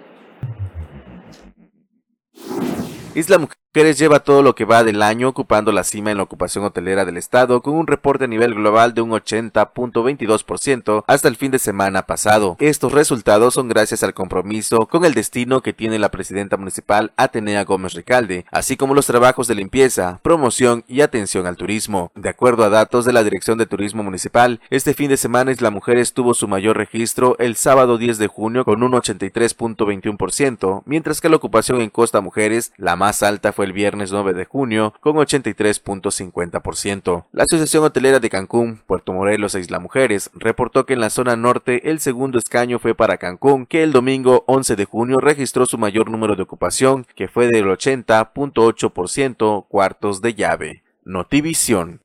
[3.14, 3.38] Isla
[3.74, 7.06] Mujeres lleva todo lo que va del año ocupando la cima en la ocupación hotelera
[7.06, 11.58] del estado con un reporte a nivel global de un 80.22% hasta el fin de
[11.58, 12.58] semana pasado.
[12.60, 17.64] Estos resultados son gracias al compromiso con el destino que tiene la presidenta municipal Atenea
[17.64, 22.12] Gómez Ricalde, así como los trabajos de limpieza, promoción y atención al turismo.
[22.14, 25.70] De acuerdo a datos de la Dirección de Turismo Municipal, este fin de semana Isla
[25.70, 31.30] Mujeres tuvo su mayor registro el sábado 10 de junio con un 83.21%, mientras que
[31.30, 37.24] la ocupación en Costa Mujeres, la más alta el viernes 9 de junio con 83.50%.
[37.32, 41.36] La Asociación Hotelera de Cancún, Puerto Morelos e Isla Mujeres reportó que en la zona
[41.36, 45.78] norte el segundo escaño fue para Cancún, que el domingo 11 de junio registró su
[45.78, 50.82] mayor número de ocupación, que fue del 80.8% cuartos de llave.
[51.04, 52.02] Notivisión.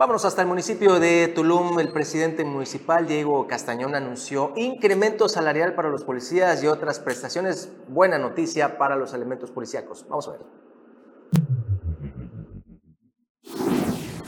[0.00, 1.78] Vámonos hasta el municipio de Tulum.
[1.78, 7.70] El presidente municipal, Diego Castañón, anunció incremento salarial para los policías y otras prestaciones.
[7.86, 10.06] Buena noticia para los elementos policíacos.
[10.08, 10.40] Vamos a ver.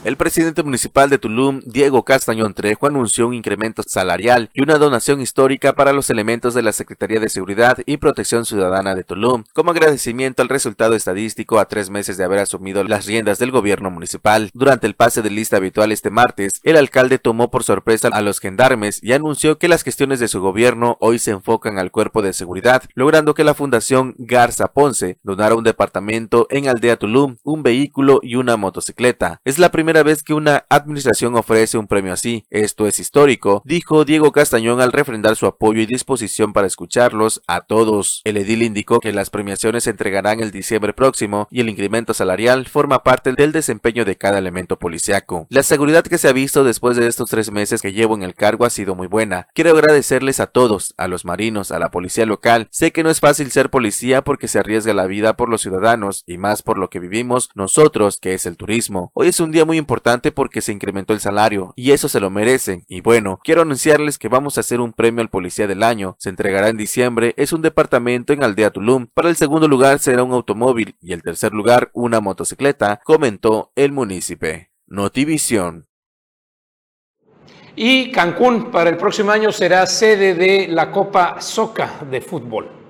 [0.03, 5.21] El presidente municipal de Tulum, Diego Castañón Trejo, anunció un incremento salarial y una donación
[5.21, 9.71] histórica para los elementos de la Secretaría de Seguridad y Protección Ciudadana de Tulum, como
[9.71, 14.49] agradecimiento al resultado estadístico a tres meses de haber asumido las riendas del gobierno municipal.
[14.53, 18.41] Durante el pase de lista habitual este martes, el alcalde tomó por sorpresa a los
[18.41, 22.33] gendarmes y anunció que las gestiones de su gobierno hoy se enfocan al cuerpo de
[22.33, 28.19] seguridad, logrando que la Fundación Garza Ponce donara un departamento en Aldea Tulum, un vehículo
[28.21, 29.39] y una motocicleta.
[29.45, 32.47] Es la primera primera vez que una administración ofrece un premio así.
[32.49, 37.61] Esto es histórico, dijo Diego Castañón al refrendar su apoyo y disposición para escucharlos a
[37.61, 38.21] todos.
[38.23, 42.65] El edil indicó que las premiaciones se entregarán el diciembre próximo y el incremento salarial
[42.65, 45.45] forma parte del desempeño de cada elemento policiaco.
[45.51, 48.33] La seguridad que se ha visto después de estos tres meses que llevo en el
[48.33, 49.47] cargo ha sido muy buena.
[49.53, 52.67] Quiero agradecerles a todos, a los marinos, a la policía local.
[52.71, 56.23] Sé que no es fácil ser policía porque se arriesga la vida por los ciudadanos
[56.25, 59.11] y más por lo que vivimos nosotros, que es el turismo.
[59.13, 62.29] Hoy es un día muy importante porque se incrementó el salario y eso se lo
[62.29, 62.83] merecen.
[62.87, 66.15] Y bueno, quiero anunciarles que vamos a hacer un premio al policía del año.
[66.19, 67.33] Se entregará en diciembre.
[67.37, 69.07] Es un departamento en Aldea Tulum.
[69.13, 73.91] Para el segundo lugar será un automóvil y el tercer lugar una motocicleta, comentó el
[73.91, 74.33] municipio.
[74.87, 75.87] Notivisión.
[77.75, 82.82] Y Cancún para el próximo año será sede de la Copa Soca de fútbol.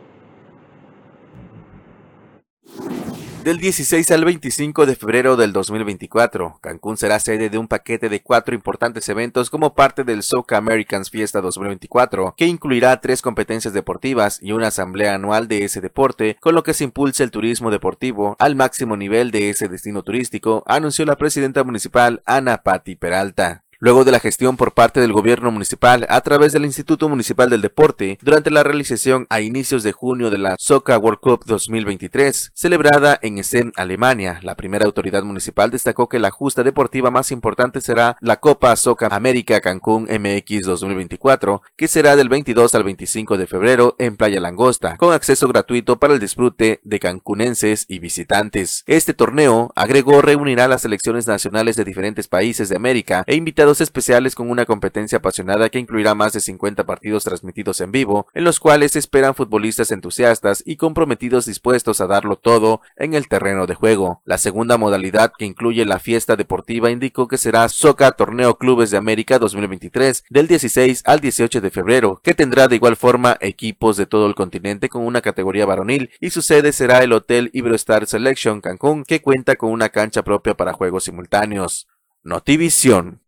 [3.44, 8.22] Del 16 al 25 de febrero del 2024, Cancún será sede de un paquete de
[8.22, 14.40] cuatro importantes eventos como parte del Soca Americans Fiesta 2024, que incluirá tres competencias deportivas
[14.42, 18.38] y una asamblea anual de ese deporte, con lo que se impulsa el turismo deportivo
[18.40, 24.06] al máximo nivel de ese destino turístico, anunció la presidenta municipal Ana Patti Peralta luego
[24.06, 28.17] de la gestión por parte del gobierno municipal a través del Instituto Municipal del Deporte
[28.22, 33.39] durante la realización a inicios de junio de la Soccer World Cup 2023, celebrada en
[33.39, 34.39] Essen, Alemania.
[34.41, 39.13] La primera autoridad municipal destacó que la justa deportiva más importante será la Copa Soccer
[39.13, 44.96] América Cancún MX 2024, que será del 22 al 25 de febrero en Playa Langosta,
[44.96, 48.86] con acceso gratuito para el disfrute de cancunenses y visitantes.
[48.88, 54.36] Este torneo, agregó, reunirá las selecciones nacionales de diferentes países de América e invitados especiales
[54.36, 58.60] con una competencia apasionada que incluirá más de 50 partidos transmitidos en vivo, en los
[58.60, 64.22] cuales esperan futbolistas entusiastas y comprometidos dispuestos a darlo todo en el terreno de juego.
[64.26, 68.98] La segunda modalidad que incluye la fiesta deportiva indicó que será Soca Torneo Clubes de
[68.98, 74.06] América 2023 del 16 al 18 de febrero, que tendrá de igual forma equipos de
[74.06, 78.62] todo el continente con una categoría varonil y su sede será el Hotel Iberostar Selection
[78.62, 81.88] Cancún que cuenta con una cancha propia para juegos simultáneos.
[82.24, 83.23] Notivisión.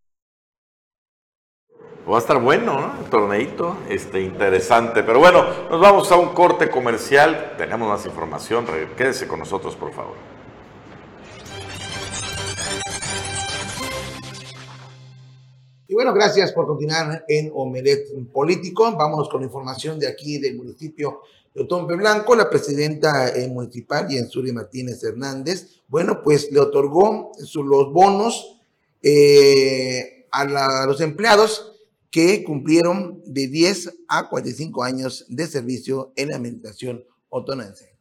[2.08, 3.00] Va a estar bueno, ¿no?
[3.04, 5.02] El torneito, este, interesante.
[5.02, 7.56] Pero bueno, nos vamos a un corte comercial.
[7.58, 8.64] Tenemos más información.
[8.96, 10.14] Quédese con nosotros, por favor.
[15.88, 18.96] Y bueno, gracias por continuar en Omelet Político.
[18.96, 21.22] Vámonos con información de aquí del municipio
[21.56, 22.36] de Otompe Blanco.
[22.36, 28.62] La presidenta eh, municipal, Jensuri Martínez Hernández, bueno, pues le otorgó los bonos
[29.02, 31.72] eh, a los empleados
[32.16, 38.00] que cumplieron de 10 a 45 años de servicio en la administración otonense.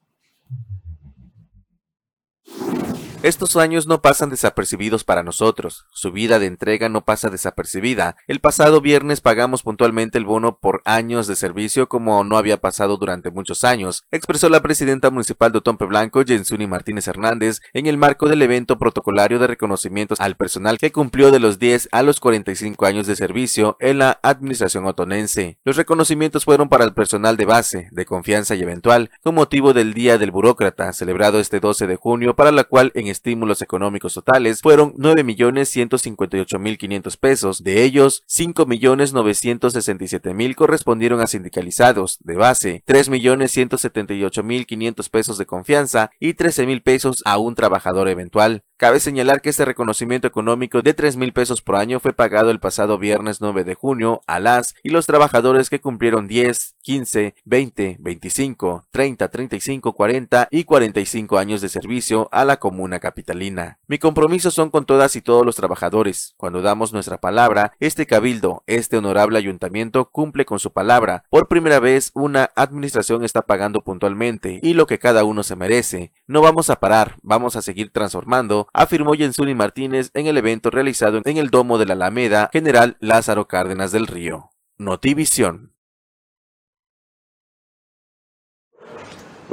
[3.25, 8.17] Estos años no pasan desapercibidos para nosotros, su vida de entrega no pasa desapercibida.
[8.27, 12.99] El pasado viernes pagamos puntualmente el bono por años de servicio como no había pasado
[12.99, 17.97] durante muchos años, expresó la presidenta municipal de Otompe Blanco, Jensuni Martínez Hernández, en el
[17.97, 22.21] marco del evento protocolario de reconocimientos al personal que cumplió de los 10 a los
[22.21, 25.57] 45 años de servicio en la administración otonense.
[25.65, 29.95] Los reconocimientos fueron para el personal de base, de confianza y eventual, con motivo del
[29.95, 34.61] Día del Burócrata, celebrado este 12 de junio, para la cual en estímulos económicos totales
[34.61, 37.65] fueron 9.158.500 pesos.
[37.65, 47.23] De ellos, 5.967.000 correspondieron a sindicalizados de base, 3.178.500 pesos de confianza y 13.000 pesos
[47.25, 48.65] a un trabajador eventual.
[48.77, 52.59] Cabe señalar que este reconocimiento económico de 3 mil pesos por año fue pagado el
[52.59, 57.97] pasado viernes 9 de junio a las y los trabajadores que cumplieron 10, 15, 20,
[58.01, 63.79] 25, 30, 35, 40 y 45 años de servicio a la comuna capitalina.
[63.87, 66.33] Mi compromiso son con todas y todos los trabajadores.
[66.39, 71.25] Cuando damos nuestra palabra, este cabildo, este honorable ayuntamiento cumple con su palabra.
[71.29, 76.13] Por primera vez, una administración está pagando puntualmente y lo que cada uno se merece.
[76.27, 81.21] No vamos a parar, vamos a seguir transformando afirmó Jensuni Martínez en el evento realizado
[81.25, 84.51] en el Domo de la Alameda General Lázaro Cárdenas del Río.
[84.79, 85.74] Notivisión.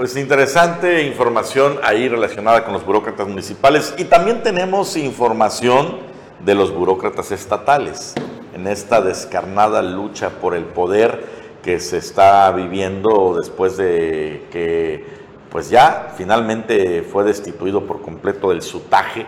[0.02, 6.00] Pues interesante información ahí relacionada con los burócratas municipales y también tenemos información
[6.44, 8.16] de los burócratas estatales
[8.56, 11.24] en esta descarnada lucha por el poder
[11.62, 15.06] que se está viviendo después de que
[15.52, 19.28] pues ya finalmente fue destituido por completo del sutaje,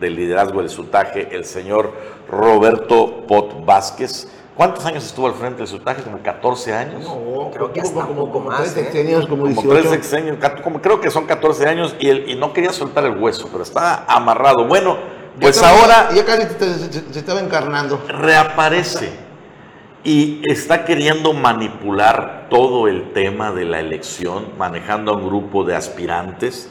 [0.00, 1.92] del liderazgo del sutaje, el señor
[2.30, 4.28] Roberto Pot Vázquez.
[4.56, 6.02] ¿Cuántos años estuvo al frente del sutaje?
[6.02, 7.04] ¿Como 14 años?
[7.04, 9.26] No, creo que hasta como, como, más, tres ¿eh?
[9.28, 9.54] como 18.
[9.54, 13.04] Como tres sexenios, como creo que son 14 años y, él, y no quería soltar
[13.04, 14.66] el hueso, pero está amarrado.
[14.66, 14.96] Bueno,
[15.38, 16.08] Pues ahora...
[16.14, 16.46] Ya casi
[17.12, 18.02] se estaba encarnando.
[18.08, 19.26] Reaparece
[20.06, 25.74] y está queriendo manipular todo el tema de la elección, manejando a un grupo de
[25.74, 26.70] aspirantes,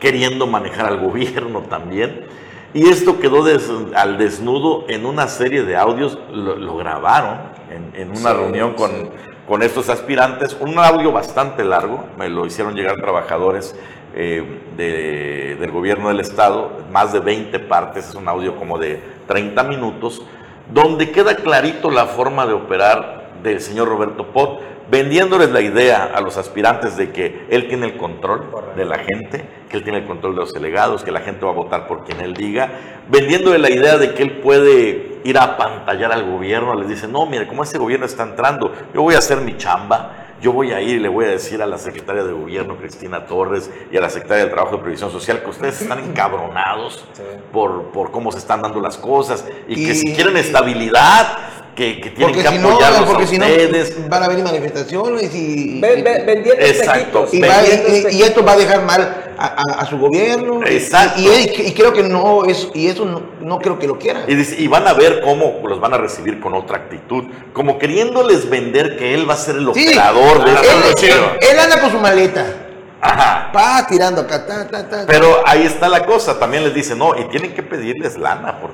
[0.00, 2.26] queriendo manejar al gobierno también.
[2.74, 3.44] Y esto quedó
[3.94, 7.38] al desnudo en una serie de audios, lo, grabaron
[7.94, 9.10] en, una reunión con,
[9.46, 13.76] con, estos aspirantes, un audio bastante largo, me lo hicieron llegar trabajadores
[14.14, 19.62] eh, del gobierno del estado, más de 20 partes, es un audio como de 30
[19.64, 20.22] minutos,
[20.72, 26.20] donde queda clarito la forma de operar del señor Roberto Pot, vendiéndoles la idea a
[26.20, 30.06] los aspirantes de que él tiene el control de la gente, que él tiene el
[30.06, 32.70] control de los delegados, que la gente va a votar por quien él diga,
[33.08, 37.26] vendiéndole la idea de que él puede ir a pantallar al gobierno, les dice, no,
[37.26, 40.80] mire, como ese gobierno está entrando, yo voy a hacer mi chamba, yo voy a
[40.80, 44.00] ir y le voy a decir a la secretaria de Gobierno, Cristina Torres, y a
[44.00, 47.04] la secretaria del Trabajo de Previsión Social que ustedes están encabronados
[47.52, 51.38] por, por cómo se están dando las cosas y, que si quieren estabilidad,
[51.74, 53.46] que, que tienen que apoyarlos porque si no,
[54.08, 55.80] van a haber manifestaciones y...
[55.80, 60.60] vendiendo exacto, y, y, esto va a dejar mal a, su gobierno.
[60.64, 61.20] Exacto.
[61.20, 64.24] Y, creo que no, es, y eso no, creo que lo quieran.
[64.28, 68.96] Y, van a ver cómo los van a recibir con otra actitud, como queriéndoles vender
[68.96, 72.46] que él va a ser el operador de él, él anda con su maleta.
[73.04, 73.50] Ajá.
[73.54, 74.46] Va tirando acá.
[75.08, 76.38] Pero ahí está la cosa.
[76.38, 78.71] También les dice, no, y tienen que pedirles lana porque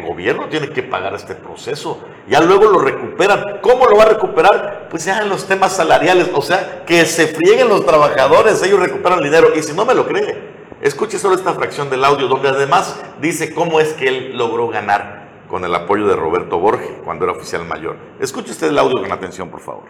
[0.00, 2.00] el gobierno tiene que pagar este proceso.
[2.28, 3.58] Ya luego lo recuperan.
[3.60, 4.88] ¿Cómo lo va a recuperar?
[4.90, 6.30] Pues ya en los temas salariales.
[6.34, 9.48] O sea, que se frieguen los trabajadores, ellos recuperan el dinero.
[9.54, 10.36] Y si no me lo cree,
[10.80, 15.28] escuche solo esta fracción del audio donde además dice cómo es que él logró ganar
[15.48, 17.96] con el apoyo de Roberto Borges cuando era oficial mayor.
[18.20, 19.84] Escuche usted el audio con atención, por favor.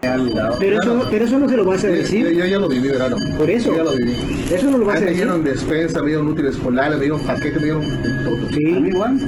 [0.00, 2.28] Pero eso, pero eso no se lo vas a decir.
[2.30, 3.16] Yo, ya lo viví, verano.
[3.36, 3.74] Por eso.
[3.74, 4.14] ya lo viví.
[4.52, 5.10] Eso no lo vas a decir.
[5.10, 7.82] Me dieron despensa, me dieron útiles escolares, me dieron paquetes, me dieron
[8.24, 8.48] todo.
[8.52, 8.74] Sí.
[8.76, 9.18] A mí igual.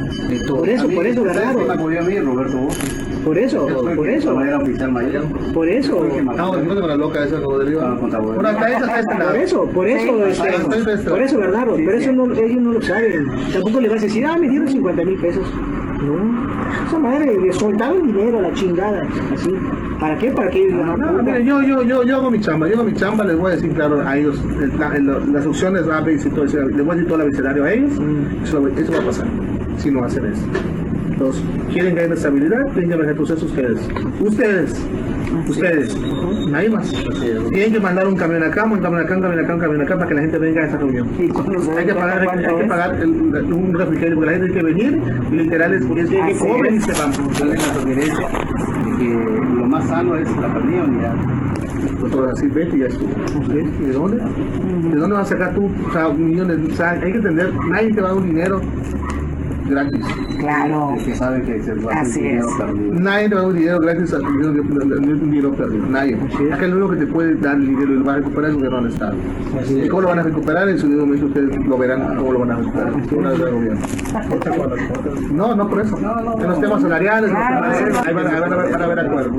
[0.48, 1.70] Por eso, por eso, ganaron.
[1.70, 2.68] A mí, Roberto
[3.24, 4.40] Por eso, por eso.
[4.40, 5.24] Era oficial mayor.
[5.52, 6.08] Por eso.
[6.36, 7.80] No, no te la loca esa, Rodrigo.
[7.98, 11.66] Por acá esa está Por eso, por eso, este, por eso, ¿verdad?
[11.66, 13.26] Por eso no, ellos no lo saben.
[13.52, 15.44] Tampoco le vas a decir, ah, me dieron 50 mil pesos.
[16.02, 19.50] No, esa madre le soltaron dinero a la chingada, así.
[19.98, 20.30] ¿Para qué?
[20.30, 20.68] ¿Para qué?
[20.68, 23.36] No, no, mire, yo, yo, yo, yo hago mi chamba, yo hago mi chamba, les
[23.36, 24.40] voy a decir claro a ellos,
[25.32, 28.44] las opciones rápidas y todo, les voy a decir todo el abecedario a ellos, mm.
[28.44, 29.26] eso, eso, va a pasar,
[29.76, 30.42] si no hacen eso.
[31.20, 32.64] Entonces, ¿quieren ganar estabilidad?
[32.72, 33.78] Tienen que manejar procesos ustedes.
[34.20, 34.86] Ustedes,
[35.50, 35.94] ustedes,
[36.48, 36.90] nadie más.
[37.50, 39.96] Tienen que mandar un camión acá, un camión acá, un camión acá, un camión acá
[39.96, 41.08] para que la gente venga a esa reunión.
[41.18, 45.02] Hay que pagar, hay que pagar el, un refrigerio porque la gente tiene que venir,
[45.30, 47.12] literal, es que comen y se van.
[48.98, 51.14] que lo más sano es la perdida unidad.
[52.00, 53.10] Pues ahora sí, vete y ya estuvo.
[53.46, 54.16] ¿De dónde?
[54.88, 55.70] ¿De dónde vas a sacar tú?
[55.86, 58.62] O sea, millones, o sea, hay que entender, nadie te va a dar un dinero
[59.70, 60.04] gratis.
[60.38, 60.96] Claro.
[61.04, 62.94] que sabe que se va a dinero perdido.
[62.94, 65.86] Nadie te va a dar un dinero gratis al dinero, un dinero perdido.
[65.86, 66.18] Nadie.
[66.50, 68.44] Es que lo único que te puede dar el dinero y lo va a recuperar
[68.44, 69.14] es el gobierno del Estado.
[69.68, 70.68] ¿Y cómo lo van a recuperar?
[70.68, 72.92] En su momento ustedes lo verán cómo lo van a recuperar.
[73.12, 73.80] Una vez gobierno.
[75.32, 75.98] No, no por eso.
[75.98, 79.32] En los temas salariales, ahí van a ver acuerdos.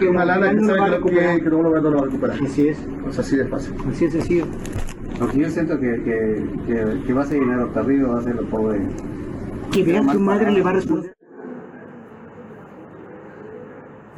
[0.00, 2.36] Hay una lana que sabe que no lo van a recuperar.
[2.44, 2.78] Así es.
[3.18, 3.74] Así de fácil.
[3.88, 4.14] Así es
[5.20, 8.36] Porque yo siento que, que, que, que va a ser dinero perdido, va a ser
[8.36, 8.80] lo pobre.
[9.70, 11.14] Que veas tu madre le va a responder.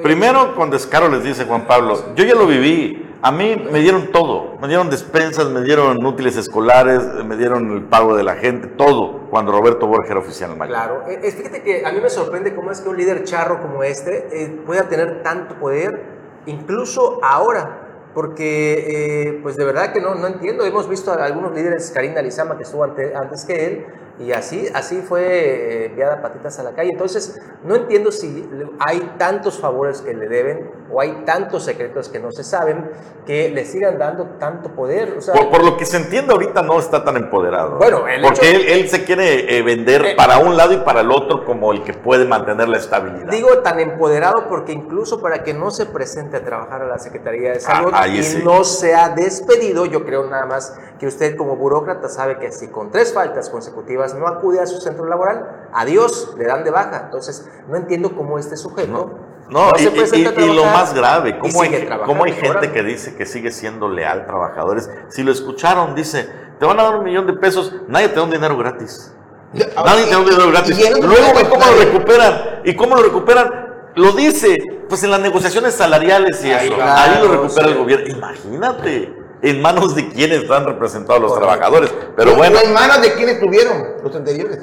[0.01, 4.13] Primero, con descaro les dice Juan Pablo, yo ya lo viví, a mí me dieron
[4.13, 8.69] todo, me dieron despensas, me dieron útiles escolares, me dieron el pago de la gente,
[8.69, 10.75] todo, cuando Roberto Borges era oficial mayor.
[10.75, 13.83] Claro, eh, fíjate que a mí me sorprende cómo es que un líder charro como
[13.83, 16.03] este eh, pueda tener tanto poder,
[16.47, 17.82] incluso ahora,
[18.15, 22.23] porque eh, pues de verdad que no, no entiendo, hemos visto a algunos líderes, Karina
[22.23, 23.87] Lizama que estuvo antes que él,
[24.19, 26.91] y así, así fue eh, enviada patitas a la calle.
[26.93, 28.47] Entonces, no entiendo si
[28.79, 32.91] hay tantos favores que le deben o hay tantos secretos que no se saben
[33.27, 35.19] que le sigan dando tanto poder.
[35.51, 37.79] por, lo que se entiende ahorita no está tan empoderado.
[37.79, 41.11] Bueno, porque él, él, se quiere eh, vender eh, para un lado y para el
[41.11, 43.31] otro como el que puede mantener la estabilidad.
[43.31, 47.53] Digo tan empoderado porque incluso para que no se presente a trabajar a la Secretaría
[47.53, 52.09] de ah, Salud y no sea despedido, yo creo nada más que usted como burócrata
[52.09, 56.45] sabe que si con tres faltas consecutivas no acude a su centro laboral, adiós, le
[56.45, 57.03] dan de baja.
[57.05, 59.19] Entonces, no entiendo cómo este sujeto...
[59.49, 63.87] No, y, lo más grave, ¿cómo hay, cómo hay gente que dice que sigue siendo
[63.87, 64.89] leal trabajadores?
[65.09, 66.27] Si lo escucharon, dice,
[66.59, 69.13] te van a dar un millón de pesos, nadie te da un dinero gratis.
[69.53, 70.91] Nadie te da un dinero gratis.
[71.03, 72.61] Luego, ¿cómo lo recuperan?
[72.65, 73.91] ¿Y cómo lo recuperan?
[73.95, 76.75] Lo dice, pues en las negociaciones salariales y eso.
[76.81, 78.07] Ahí lo recupera el gobierno.
[78.17, 79.22] Imagínate.
[79.43, 81.93] ¿En manos de quiénes están representados los trabajadores?
[82.17, 82.59] Pero bueno.
[82.63, 84.61] ¿En manos de quiénes tuvieron los anteriores?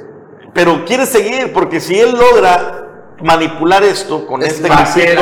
[0.53, 2.85] Pero quiere seguir, porque si él logra
[3.21, 5.21] manipular esto con este equipito,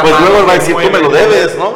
[0.00, 1.74] pues luego va a decir, tú me lo debes, ¿no?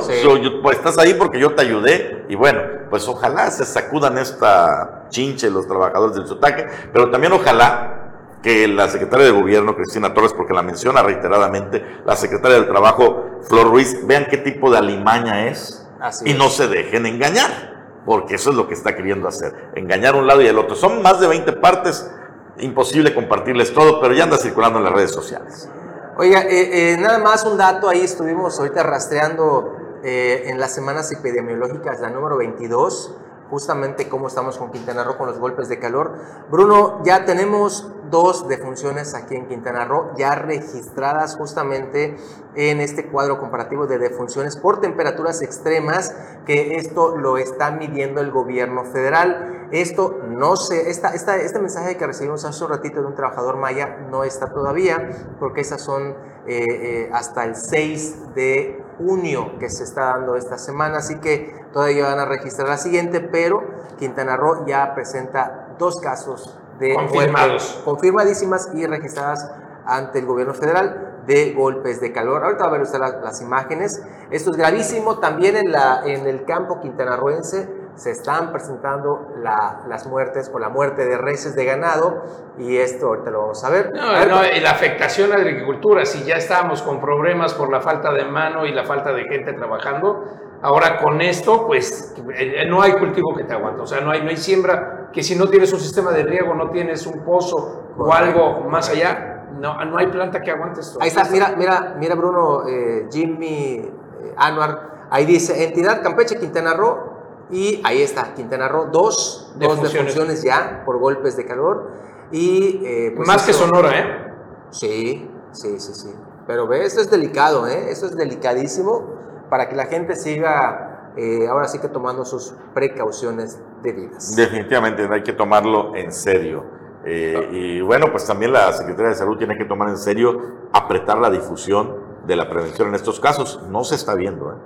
[0.63, 2.25] pues estás ahí porque yo te ayudé.
[2.29, 7.95] Y bueno, pues ojalá se sacudan esta chinche los trabajadores del Sotaque, pero también ojalá
[8.43, 13.41] que la secretaria de Gobierno, Cristina Torres, porque la menciona reiteradamente, la secretaria del Trabajo,
[13.43, 15.88] Flor Ruiz, vean qué tipo de alimaña es
[16.25, 20.27] y no se dejen engañar, porque eso es lo que está queriendo hacer, engañar un
[20.27, 20.77] lado y el otro.
[20.77, 22.11] Son más de 20 partes
[22.59, 25.69] imposible compartirles todo, pero ya anda circulando en las redes sociales.
[26.17, 31.13] Oiga, eh, eh, nada más un dato, ahí estuvimos ahorita rastreando eh, en las semanas
[31.13, 33.15] epidemiológicas, la número 22,
[33.51, 36.15] justamente cómo estamos con Quintana Roo con los golpes de calor.
[36.51, 42.17] Bruno, ya tenemos dos defunciones aquí en Quintana Roo, ya registradas justamente
[42.55, 46.15] en este cuadro comparativo de defunciones por temperaturas extremas,
[46.47, 49.69] que esto lo está midiendo el gobierno federal.
[49.71, 54.07] Esto no se, esta, este mensaje que recibimos hace un ratito de un trabajador maya
[54.11, 56.15] no está todavía, porque esas son
[56.47, 61.55] eh, eh, hasta el 6 de junio que se está dando esta semana, así que
[61.73, 63.63] todavía van a registrar la siguiente, pero
[63.99, 69.51] Quintana Roo ya presenta dos casos de confirmados, confirmadísimas y registradas
[69.87, 72.45] ante el gobierno federal de golpes de calor.
[72.45, 74.03] Ahorita va a ver usted las, imágenes.
[74.31, 75.19] Esto es gravísimo.
[75.19, 77.69] También en, la, en el campo quintanarroense
[77.99, 82.23] se están presentando las muertes o la muerte de reses de ganado
[82.57, 83.91] y esto ahorita lo vamos a ver.
[83.93, 87.81] No, no, y la afectación a la agricultura, si ya estábamos con problemas por la
[87.81, 90.23] falta de mano y la falta de gente trabajando,
[90.63, 94.23] ahora con esto pues eh, no hay cultivo que te aguante, o sea, no hay,
[94.23, 97.95] no hay siembra que si no tienes un sistema de riego, no tienes un pozo
[97.99, 101.01] o algo más allá, no, no hay planta que aguante esto.
[101.03, 106.75] Ahí está, mira, mira, mira Bruno, eh, Jimmy, eh, Anuar, ahí dice entidad Campeche, Quintana
[106.75, 107.18] Roo,
[107.51, 111.91] y ahí está, Quintana Roo, dos, dos defunciones ya por golpes de calor.
[112.31, 114.33] Y, eh, pues Más que Sonora, ¿eh?
[114.71, 116.15] Sí, sí, sí, sí.
[116.47, 117.91] Pero ve, esto es delicado, ¿eh?
[117.91, 123.59] Esto es delicadísimo para que la gente siga eh, ahora sí que tomando sus precauciones
[123.83, 124.37] debidas.
[124.37, 126.65] Definitivamente hay que tomarlo en serio.
[127.05, 131.19] Eh, y bueno, pues también la Secretaría de Salud tiene que tomar en serio apretar
[131.19, 131.97] la difusión
[132.27, 133.63] de la prevención en estos casos.
[133.71, 134.57] No se está viendo, ¿eh?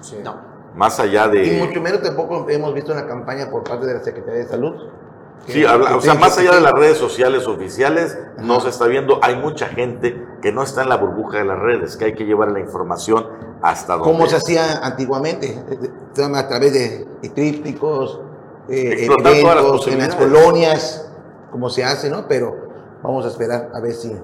[0.00, 0.20] Sí.
[0.22, 0.53] No.
[0.74, 1.46] Más allá de...
[1.46, 4.74] Y mucho menos tampoco hemos visto una campaña por parte de la Secretaría de Salud.
[5.46, 9.36] Sí, o sea, más allá de las redes sociales oficiales, no se está viendo, hay
[9.36, 12.50] mucha gente que no está en la burbuja de las redes, que hay que llevar
[12.50, 13.26] la información
[13.60, 14.10] hasta donde...
[14.10, 15.62] Como se hacía antiguamente,
[16.34, 18.20] a través de trípticos,
[18.68, 21.10] eh, eventos, en las colonias,
[21.50, 22.26] como se hace, ¿no?
[22.26, 22.56] Pero
[23.02, 24.16] vamos a esperar a ver si,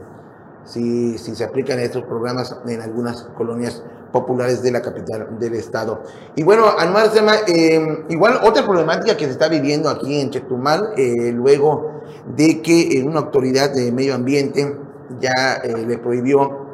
[0.65, 3.83] si, si se aplican estos programas en algunas colonias
[4.13, 6.03] populares de la capital del estado.
[6.37, 7.11] Y bueno, Anuar
[7.47, 12.03] eh, igual otra problemática que se está viviendo aquí en Chetumal, eh, luego
[12.37, 14.77] de que una autoridad de medio ambiente
[15.21, 16.67] ya eh, le prohibió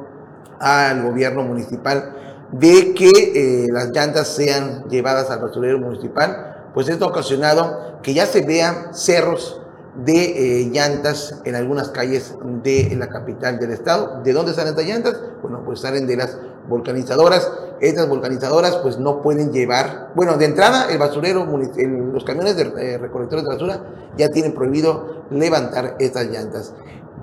[0.59, 2.15] al gobierno municipal
[2.53, 8.15] de que eh, las llantas sean llevadas al basurero municipal, pues esto ha ocasionado que
[8.15, 9.61] ya se vean cerros
[9.97, 14.21] de llantas en algunas calles de la capital del estado.
[14.23, 15.21] ¿De dónde salen estas llantas?
[15.41, 16.37] Bueno, pues salen de las
[16.69, 17.51] volcanizadoras.
[17.81, 22.99] Estas volcanizadoras pues no pueden llevar, bueno, de entrada el basurero, los camiones de eh,
[22.99, 23.81] recolectores de basura
[24.17, 26.73] ya tienen prohibido levantar estas llantas.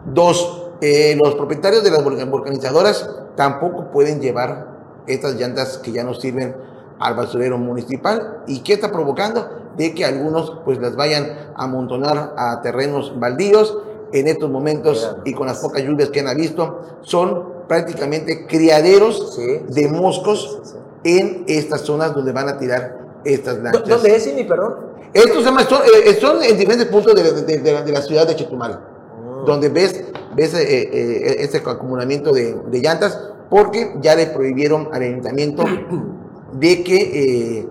[0.05, 4.67] Dos, eh, los propietarios de las volcanizadoras tampoco pueden llevar
[5.07, 6.55] estas llantas que ya no sirven
[6.99, 8.43] al basurero municipal.
[8.47, 9.49] ¿Y qué está provocando?
[9.77, 13.77] De que algunos pues las vayan a amontonar a terrenos baldíos
[14.13, 19.37] en estos momentos y con las pocas lluvias que han visto, son prácticamente criaderos
[19.69, 23.87] de moscos en estas zonas donde van a tirar estas lanchas.
[23.87, 24.93] ¿Dónde es, mi perdón?
[25.13, 29.43] Estos son, eh, son, en diferentes puntos de, la ciudad de Chetumal, ah.
[29.45, 30.05] donde ves,
[30.35, 35.63] ves eh, eh, ese acumulamiento de, llantas, porque ya le prohibieron al ayuntamiento
[36.53, 37.67] de que,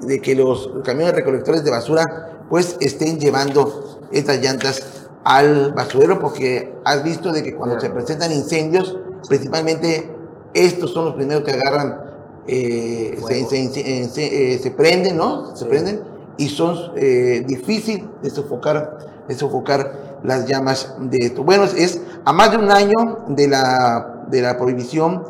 [0.00, 6.74] de que los camiones recolectores de basura pues estén llevando estas llantas al basurero, porque
[6.84, 8.98] has visto de que cuando se presentan incendios,
[9.28, 10.10] principalmente
[10.52, 12.00] estos son los primeros que agarran,
[12.46, 15.56] eh, se, se, prenden, ¿no?
[15.56, 16.02] Se prenden
[16.36, 21.44] y son eh, difícil de sofocar, de sofocar las llamas de esto.
[21.44, 25.24] Bueno, es a más de un año de la, de la prohibición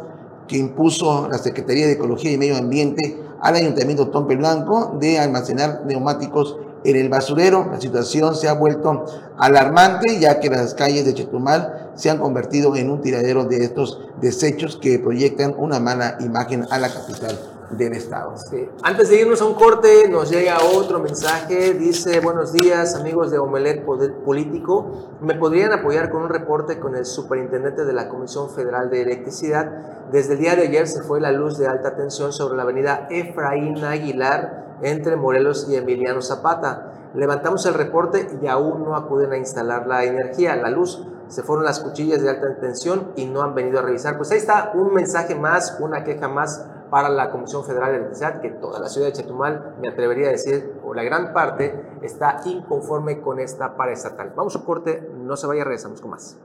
[0.47, 5.83] que impuso la Secretaría de Ecología y Medio Ambiente al Ayuntamiento Tompe Blanco de almacenar
[5.87, 7.67] neumáticos en el basurero.
[7.71, 9.07] La situación se ha vuelto
[9.39, 14.01] alarmante ya que las calles de Chetumal se han convertido en un tiradero de estos
[14.21, 17.39] desechos que proyectan una mala imagen a la capital
[17.71, 18.35] del Estado.
[18.83, 21.75] Antes de irnos a un corte, nos llega otro mensaje.
[21.75, 23.85] Dice, buenos días amigos de Omelet
[24.25, 25.17] Político.
[25.21, 30.11] ¿Me podrían apoyar con un reporte con el superintendente de la Comisión Federal de Electricidad?
[30.13, 33.09] Desde el día de ayer se fue la luz de alta tensión sobre la avenida
[33.11, 36.93] Efraín Aguilar entre Morelos y Emiliano Zapata.
[37.15, 41.07] Levantamos el reporte y aún no acuden a instalar la energía, la luz.
[41.29, 44.17] Se fueron las cuchillas de alta tensión y no han venido a revisar.
[44.17, 48.41] Pues ahí está un mensaje más, una queja más para la Comisión Federal de Electricidad,
[48.41, 52.41] que toda la ciudad de Chetumal, me atrevería a decir, o la gran parte, está
[52.45, 54.33] inconforme con esta paraestatal.
[54.37, 56.39] Vamos a corte, no se vaya, regresamos con más.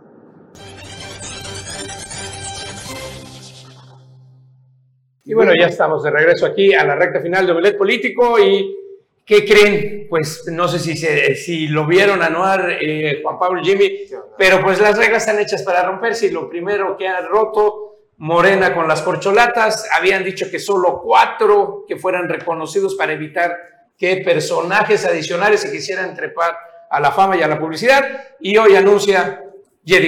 [5.30, 8.76] Y bueno, ya estamos de regreso aquí a la recta final de Omelet Político y
[9.24, 10.08] ¿qué creen?
[10.10, 14.08] Pues no sé si, si lo vieron anuar eh, Juan Pablo Jimmy,
[14.40, 18.74] pero pues las reglas están hechas para romperse y lo primero que ha roto Morena
[18.74, 23.56] con las corcholatas, habían dicho que solo cuatro que fueran reconocidos para evitar
[24.00, 26.58] que personajes adicionales se quisieran trepar
[26.90, 28.04] a la fama y a la publicidad,
[28.40, 29.44] y hoy anuncia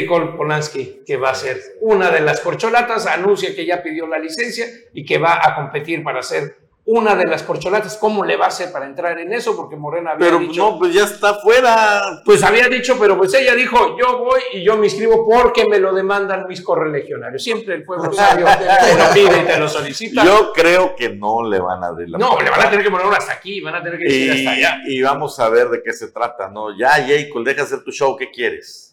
[0.07, 4.19] Cole Polanski que va a ser una de las corcholatas, anuncia que ya pidió la
[4.19, 8.45] licencia y que va a competir para ser una de las corcholatas, ¿cómo le va
[8.45, 9.55] a hacer para entrar en eso?
[9.55, 10.72] Porque Morena había pero, dicho...
[10.72, 12.22] no, pues ya está fuera.
[12.26, 15.80] Pues había dicho, pero pues ella dijo, yo voy y yo me inscribo porque me
[15.80, 17.43] lo demandan mis correligionarios.
[17.43, 20.26] Siempre el pueblo sabio te lo pide y te lo solicita.
[20.26, 22.91] Yo creo que no le van a abrir la No, le van a tener que
[22.91, 24.82] poner uno hasta aquí, van a tener que ir hasta allá.
[24.86, 26.76] Y vamos a ver de qué se trata, ¿no?
[26.78, 28.90] Ya, Jacob, deja hacer tu show, ¿qué quieres?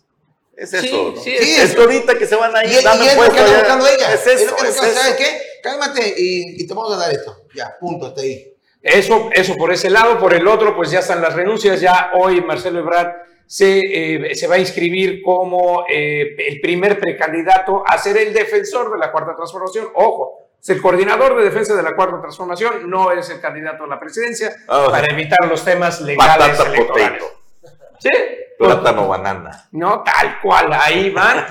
[0.58, 1.14] Es eso.
[1.16, 2.80] Sí, sí, es, ahorita que se van a ir.
[2.80, 4.12] Y, dame y es lo que anda buscando ella.
[4.12, 4.56] Es eso.
[4.56, 5.40] Es, es ¿Sabes qué?
[5.62, 7.44] Cálmate y, y, te vamos a dar esto.
[7.54, 8.56] Ya, punto, hasta ahí.
[8.82, 10.18] Eso, eso por ese lado.
[10.18, 11.80] Por el otro, pues ya están las renuncias.
[11.80, 13.14] Ya hoy Marcelo Ebrard
[13.46, 18.90] se, eh, se va a inscribir como eh, el primer precandidato a ser el defensor
[18.90, 19.86] de la Cuarta Transformación.
[19.94, 23.86] Ojo, es el coordinador de defensa de la Cuarta Transformación, no es el candidato a
[23.86, 24.90] la presidencia, oh.
[24.90, 27.22] para evitar los temas legales electorales.
[28.00, 28.10] Sí,
[28.58, 29.68] Plátano banana.
[29.70, 31.46] No, tal cual, ahí van.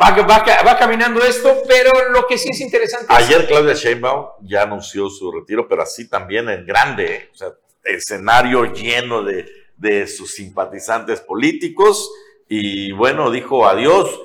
[0.00, 3.06] Va, caminando esto, pero lo que sí es interesante.
[3.10, 7.48] Ayer Claudia Sheinbaum ya anunció su retiro, pero así también en grande, o sea,
[7.84, 12.10] escenario lleno de, de sus simpatizantes políticos.
[12.48, 14.18] Y bueno, dijo adiós,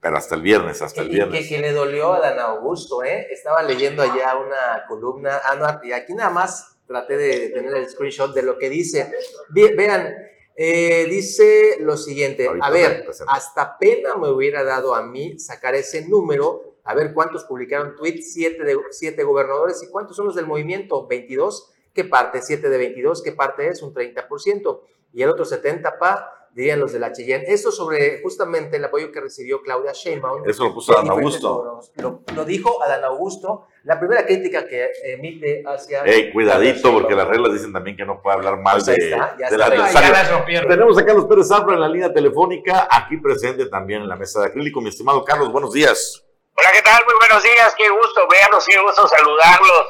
[0.00, 1.48] pero hasta el viernes, hasta el viernes.
[1.48, 3.28] Que, que, le dolió a Dan Augusto, ¿eh?
[3.30, 7.88] Estaba leyendo allá una columna, ah, no, y aquí nada más traté de tener el
[7.88, 9.12] screenshot de lo que dice.
[9.50, 10.12] vean,
[10.56, 16.06] eh, dice lo siguiente, a ver, hasta pena me hubiera dado a mí sacar ese
[16.08, 20.46] número, a ver cuántos publicaron tweets, siete, de, siete gobernadores y cuántos son los del
[20.46, 22.42] movimiento, 22, ¿qué parte?
[22.42, 23.82] 7 de 22, ¿qué parte es?
[23.82, 24.80] Un 30%.
[25.12, 27.44] Y el otro 70, pa, dirían los de la Cheyenne.
[27.46, 30.48] Eso sobre justamente el apoyo que recibió Claudia Sheinbaum.
[30.48, 31.80] Eso lo puso Adán Augusto.
[31.96, 33.66] Lo, dijo Adán Augusto.
[33.84, 36.04] La primera crítica que emite hacia...
[36.04, 39.34] Ey, cuidadito, porque las reglas dicen también que no puede hablar mal pues de, está,
[39.66, 40.68] adversario.
[40.68, 44.40] Tenemos a Carlos Pérez Zafra en la línea telefónica, aquí presente también en la mesa
[44.40, 44.80] de acrílico.
[44.80, 46.24] Mi estimado Carlos, buenos días.
[46.54, 47.04] Hola, ¿qué tal?
[47.04, 49.86] Muy buenos días, qué gusto verlos, qué gusto saludarlos.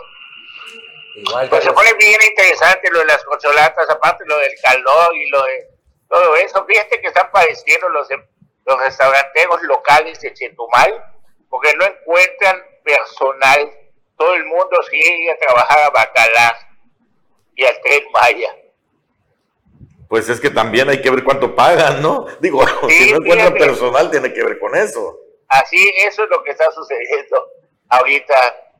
[1.16, 5.28] Igual, pues se pone bien interesante lo de las consolatas, aparte lo del calor y
[5.28, 5.68] lo de
[6.08, 6.64] todo eso.
[6.64, 8.08] Fíjate que están padeciendo los,
[8.64, 10.92] los restauranteros locales de Chetumal
[11.50, 13.81] porque no encuentran personal.
[14.22, 16.56] Todo el mundo sigue a trabajar a Bacalá
[17.56, 18.56] y al Tren Maya.
[20.08, 22.26] Pues es que también hay que ver cuánto pagan, ¿no?
[22.38, 25.18] Digo, si no encuentran personal, tiene que ver con eso.
[25.48, 27.50] Así, eso es lo que está sucediendo
[27.88, 28.34] ahorita.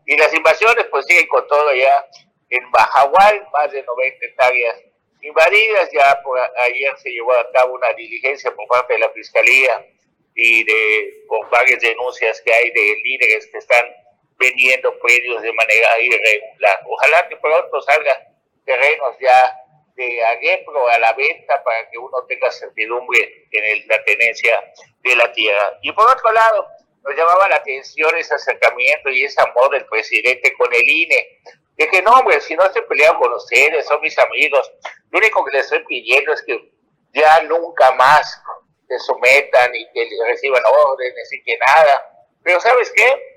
[0.07, 2.07] Y las invasiones, pues siguen con todo ya.
[2.51, 4.81] En Bajagual, más de 90 hectáreas
[5.23, 5.91] invadidas.
[5.93, 9.89] Ya por ayer se llevó a cabo una diligencia por parte de la Fiscalía
[10.37, 14.02] y de con varias denuncias que hay de líderes que están
[14.43, 16.81] vendiendo predios de manera irregular.
[16.87, 18.19] Ojalá que pronto salgan
[18.65, 19.57] terrenos ya
[19.95, 24.59] de agempro a la venta para que uno tenga certidumbre en la tenencia
[25.01, 25.79] de la tierra.
[25.83, 26.67] Y por otro lado,
[27.03, 31.41] nos llamaba la atención ese acercamiento y ese amor del presidente con el INE.
[31.77, 34.73] De que no, hombre, si no estoy peleando con ustedes, son mis amigos.
[35.11, 36.73] Lo único que les estoy pidiendo es que
[37.15, 38.43] ya nunca más
[38.89, 42.29] se sometan y que reciban órdenes y que nada.
[42.43, 43.32] Pero ¿sabes qué?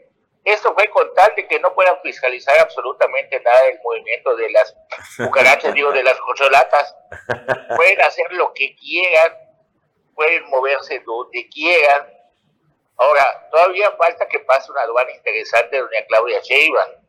[0.46, 4.76] Esto fue con tal de que no puedan fiscalizar absolutamente nada del movimiento de las
[5.18, 6.96] cucarachas, digo, de las cocholatas.
[7.76, 9.34] Pueden hacer lo que quieran,
[10.14, 12.08] pueden moverse donde quieran.
[12.96, 17.06] Ahora, todavía falta que pase una aduana interesante de doña Claudia Sheinbaum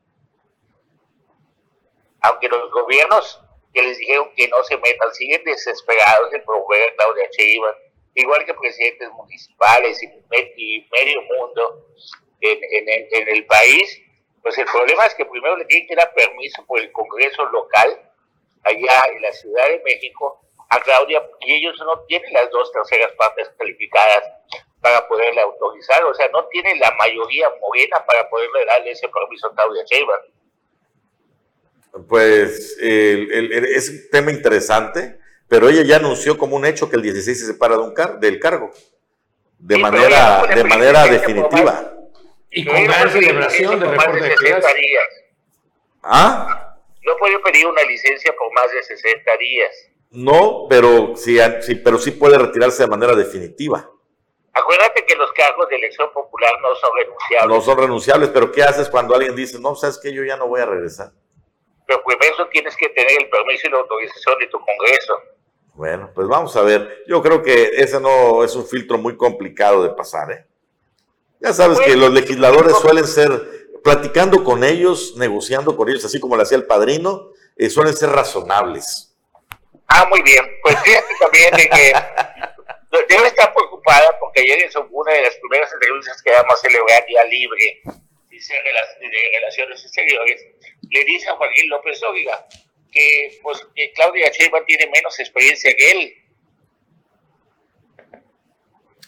[2.26, 3.40] aunque los gobiernos
[3.72, 7.74] que les dijeron que no se metan siguen desesperados en promover a Claudia Sheinbaum,
[8.14, 11.86] igual que presidentes municipales y, medio mundo
[12.52, 14.02] en, el país,
[14.42, 18.00] Pues el problema es que primero le tienen que dar permiso por el Congreso local,
[18.62, 23.12] allá en la Ciudad de México, a Claudia, y ellos no tienen las dos terceras
[23.12, 24.24] partes calificadas
[24.80, 29.48] para poderle autorizar, o sea, no tienen la mayoría morena para poderle darle ese permiso
[29.48, 30.20] a Claudia Sheinbaum.
[32.08, 35.18] Pues es un tema interesante,
[35.48, 38.20] pero ella ya anunció como un hecho que el 16 se separa de un car
[38.20, 38.70] del cargo,
[39.58, 41.94] de manera, de manera definitiva.
[42.56, 45.08] Y con gran celebración de reporte de días.
[46.02, 46.74] ¿Ah?
[47.02, 49.90] No puede pedir una licencia por más de 60 días.
[50.10, 53.90] No, pero sí, sí, pero sí puede retirarse de manera definitiva.
[54.54, 57.48] Acuérdate que los cargos de elección popular no son renunciables.
[57.54, 60.48] No son renunciables, pero ¿qué haces cuando alguien dice, no, sabes que yo ya no
[60.48, 61.10] voy a regresar?
[61.86, 65.20] Pero pues eso tienes que tener el permiso y la autorización de tu Congreso.
[65.74, 67.04] Bueno, pues vamos a ver.
[67.06, 70.46] Yo creo que ese no es un filtro muy complicado de pasar, ¿eh?
[71.40, 76.36] Ya sabes que los legisladores suelen ser, platicando con ellos, negociando con ellos, así como
[76.36, 79.16] lo hacía el padrino, eh, suelen ser razonables.
[79.86, 80.44] Ah, muy bien.
[80.62, 81.92] Pues fíjate también de que
[83.14, 87.06] debe estar preocupada porque ayer en una de las primeras entrevistas que vamos a celebrar
[87.06, 87.82] día libre
[88.30, 90.44] de relaciones exteriores,
[90.90, 92.46] le dice a Joaquín López Oiga
[92.92, 96.14] que, pues, que Claudia Sheinbaum tiene menos experiencia que él.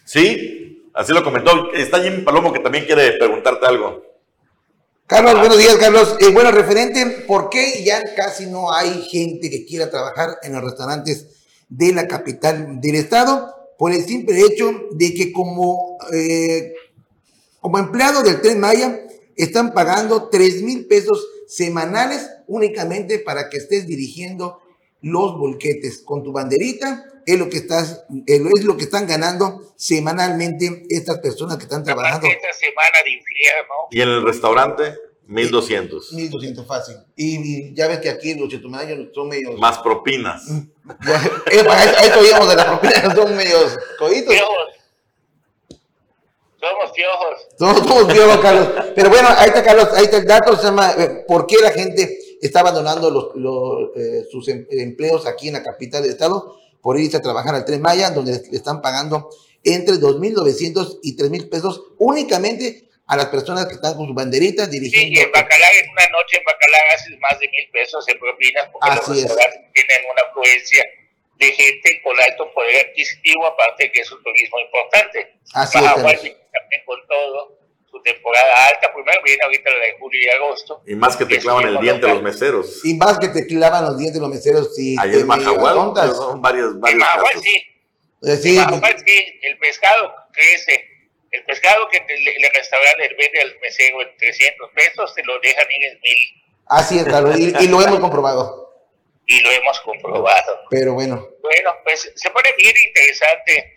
[0.04, 1.72] Sí, así lo comentó.
[1.72, 4.02] Está Jimmy Palomo que también quiere preguntarte algo.
[5.06, 6.16] Carlos, buenos días, Carlos.
[6.20, 10.62] Eh, bueno, referente, ¿por qué ya casi no hay gente que quiera trabajar en los
[10.62, 13.54] restaurantes de la capital del estado?
[13.78, 16.74] Por el simple hecho de que como, eh,
[17.60, 19.00] como empleado del Tren Maya
[19.36, 24.60] están pagando 3 mil pesos semanales únicamente para que estés dirigiendo
[25.02, 27.04] los volquetes con tu banderita.
[27.26, 32.26] Es lo que estás, es lo que están ganando semanalmente estas personas que están trabajando.
[32.26, 33.74] Esta semana de infierno.
[33.90, 34.94] Y en el restaurante,
[35.26, 36.12] 1200.
[36.14, 36.96] 1200 fácil.
[37.16, 39.58] Y, ya ves que aquí los chetumaleños son medios.
[39.58, 40.42] Más propinas.
[40.48, 44.34] Eh, ahí todavía de las propinas, son medios coditos.
[46.60, 47.48] Somos piojos.
[47.58, 48.68] Somos, piojos, Carlos.
[48.96, 50.56] Pero bueno, ahí está, Carlos, ahí está el dato.
[50.56, 55.48] Se llama, eh, ¿Por qué la gente está abandonando los, eh, sus em, empleos aquí
[55.48, 56.58] en la capital del estado?
[56.80, 59.30] Por irse a trabajar al Tren Maya, donde le están pagando
[59.64, 65.18] entre 2.900 y 3.000 pesos únicamente a las personas que están con sus banderitas dirigiendo.
[65.18, 68.68] Sí, en Bacalar, en una noche en Bacalar haces más de mil pesos en propinas
[68.70, 70.84] porque los restaurantes tienen una afluencia
[71.38, 75.34] de gente con alto poder adquisitivo, aparte que es un turismo importante.
[75.54, 75.84] Así es.
[75.94, 77.57] también con todo,
[78.12, 80.82] temporada alta, primero viene ahorita la de julio y agosto.
[80.86, 82.84] Y más que te clavan el diente los meseros.
[82.84, 84.74] Y más que te clavan los dientes los meseros.
[84.74, 85.74] Sí, Ahí en Majahual
[86.14, 87.64] son varios, varios En Majahual sí.
[88.22, 88.56] Eh, sí.
[88.56, 90.84] En Majahual sí, el pescado crece.
[91.30, 95.38] El pescado que te, le, restaurante le vende al mesero en 300 pesos, te lo
[95.40, 96.44] dejan en mil.
[96.66, 98.68] Así es, Carlos, y lo hemos comprobado
[99.28, 100.64] y lo hemos comprobado.
[100.70, 101.28] Pero bueno.
[101.42, 103.76] Bueno, pues se pone bien interesante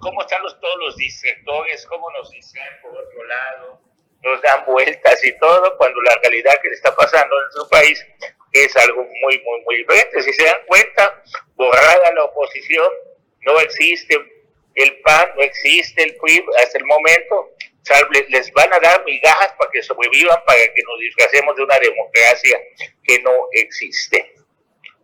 [0.00, 3.80] cómo están los, todos los distractores, cómo nos dicen por otro lado,
[4.22, 8.06] nos dan vueltas y todo, cuando la realidad que le está pasando en su país
[8.52, 10.22] es algo muy, muy, muy diferente.
[10.22, 11.22] Si se dan cuenta,
[11.54, 12.88] borrada la oposición,
[13.40, 14.16] no existe
[14.74, 17.50] el PAN, no existe el PRI hasta el momento,
[18.28, 22.60] les van a dar migajas para que sobrevivan, para que nos disfracemos de una democracia
[23.02, 24.34] que no existe.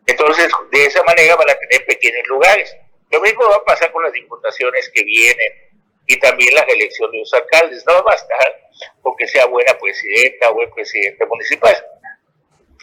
[0.07, 2.75] Entonces, de esa manera van a tener pequeños lugares.
[3.11, 5.53] Lo mismo va a pasar con las diputaciones que vienen
[6.07, 7.85] y también la elección de los alcaldes.
[7.87, 8.61] No va a bastar
[9.03, 11.77] porque sea buena presidenta o buen presidente municipal.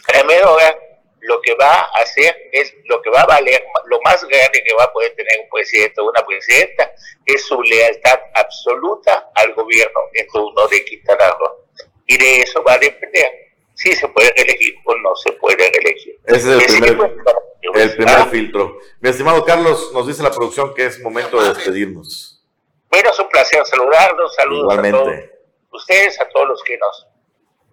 [0.08, 0.78] A la
[1.22, 4.74] lo que va a hacer es lo que va a valer, lo más grande que
[4.76, 6.94] va a poder tener un presidente o una presidenta
[7.26, 11.66] es su lealtad absoluta al gobierno en turno de Quintana Roo.
[12.08, 16.20] Y de eso va a depender si se puede elegir o no se puede elegir.
[16.26, 17.16] Ese es el primer,
[17.74, 18.80] el primer filtro.
[19.00, 22.44] Mi estimado Carlos, nos dice la producción que es momento de despedirnos.
[22.90, 25.14] Bueno, es un placer saludarlos, saludos a todos
[25.72, 27.08] ustedes, a todos los que nos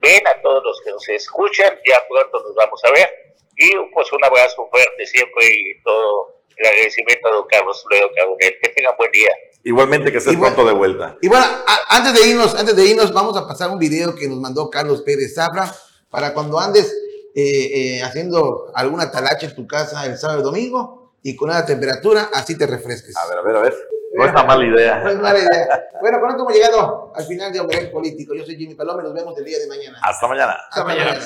[0.01, 3.09] ven, a todos los que nos escuchan, ya pronto nos vamos a ver.
[3.57, 8.55] Y pues un abrazo fuerte siempre y todo el agradecimiento a don Carlos Leo Cabonel.
[8.61, 9.31] Que tengan buen día.
[9.65, 11.17] Igualmente que estés pronto de vuelta.
[11.21, 11.45] Y bueno,
[11.89, 15.03] antes de irnos, antes de irnos, vamos a pasar un video que nos mandó Carlos
[15.03, 15.73] Pérez Zafra
[16.11, 16.93] para cuando andes
[17.35, 21.65] eh, eh, haciendo alguna talacha en tu casa el sábado y domingo y con una
[21.65, 23.17] temperatura, así te refresques.
[23.17, 23.75] A ver, a ver, a ver.
[24.15, 24.99] No es mala idea.
[24.99, 25.89] No es mala idea.
[26.01, 28.35] Bueno, con esto hemos llegado al final de Homenaje Político.
[28.35, 29.99] Yo soy Jimmy Palome, nos vemos el día de mañana.
[30.03, 30.57] Hasta mañana.
[30.69, 31.19] Hasta, mañana.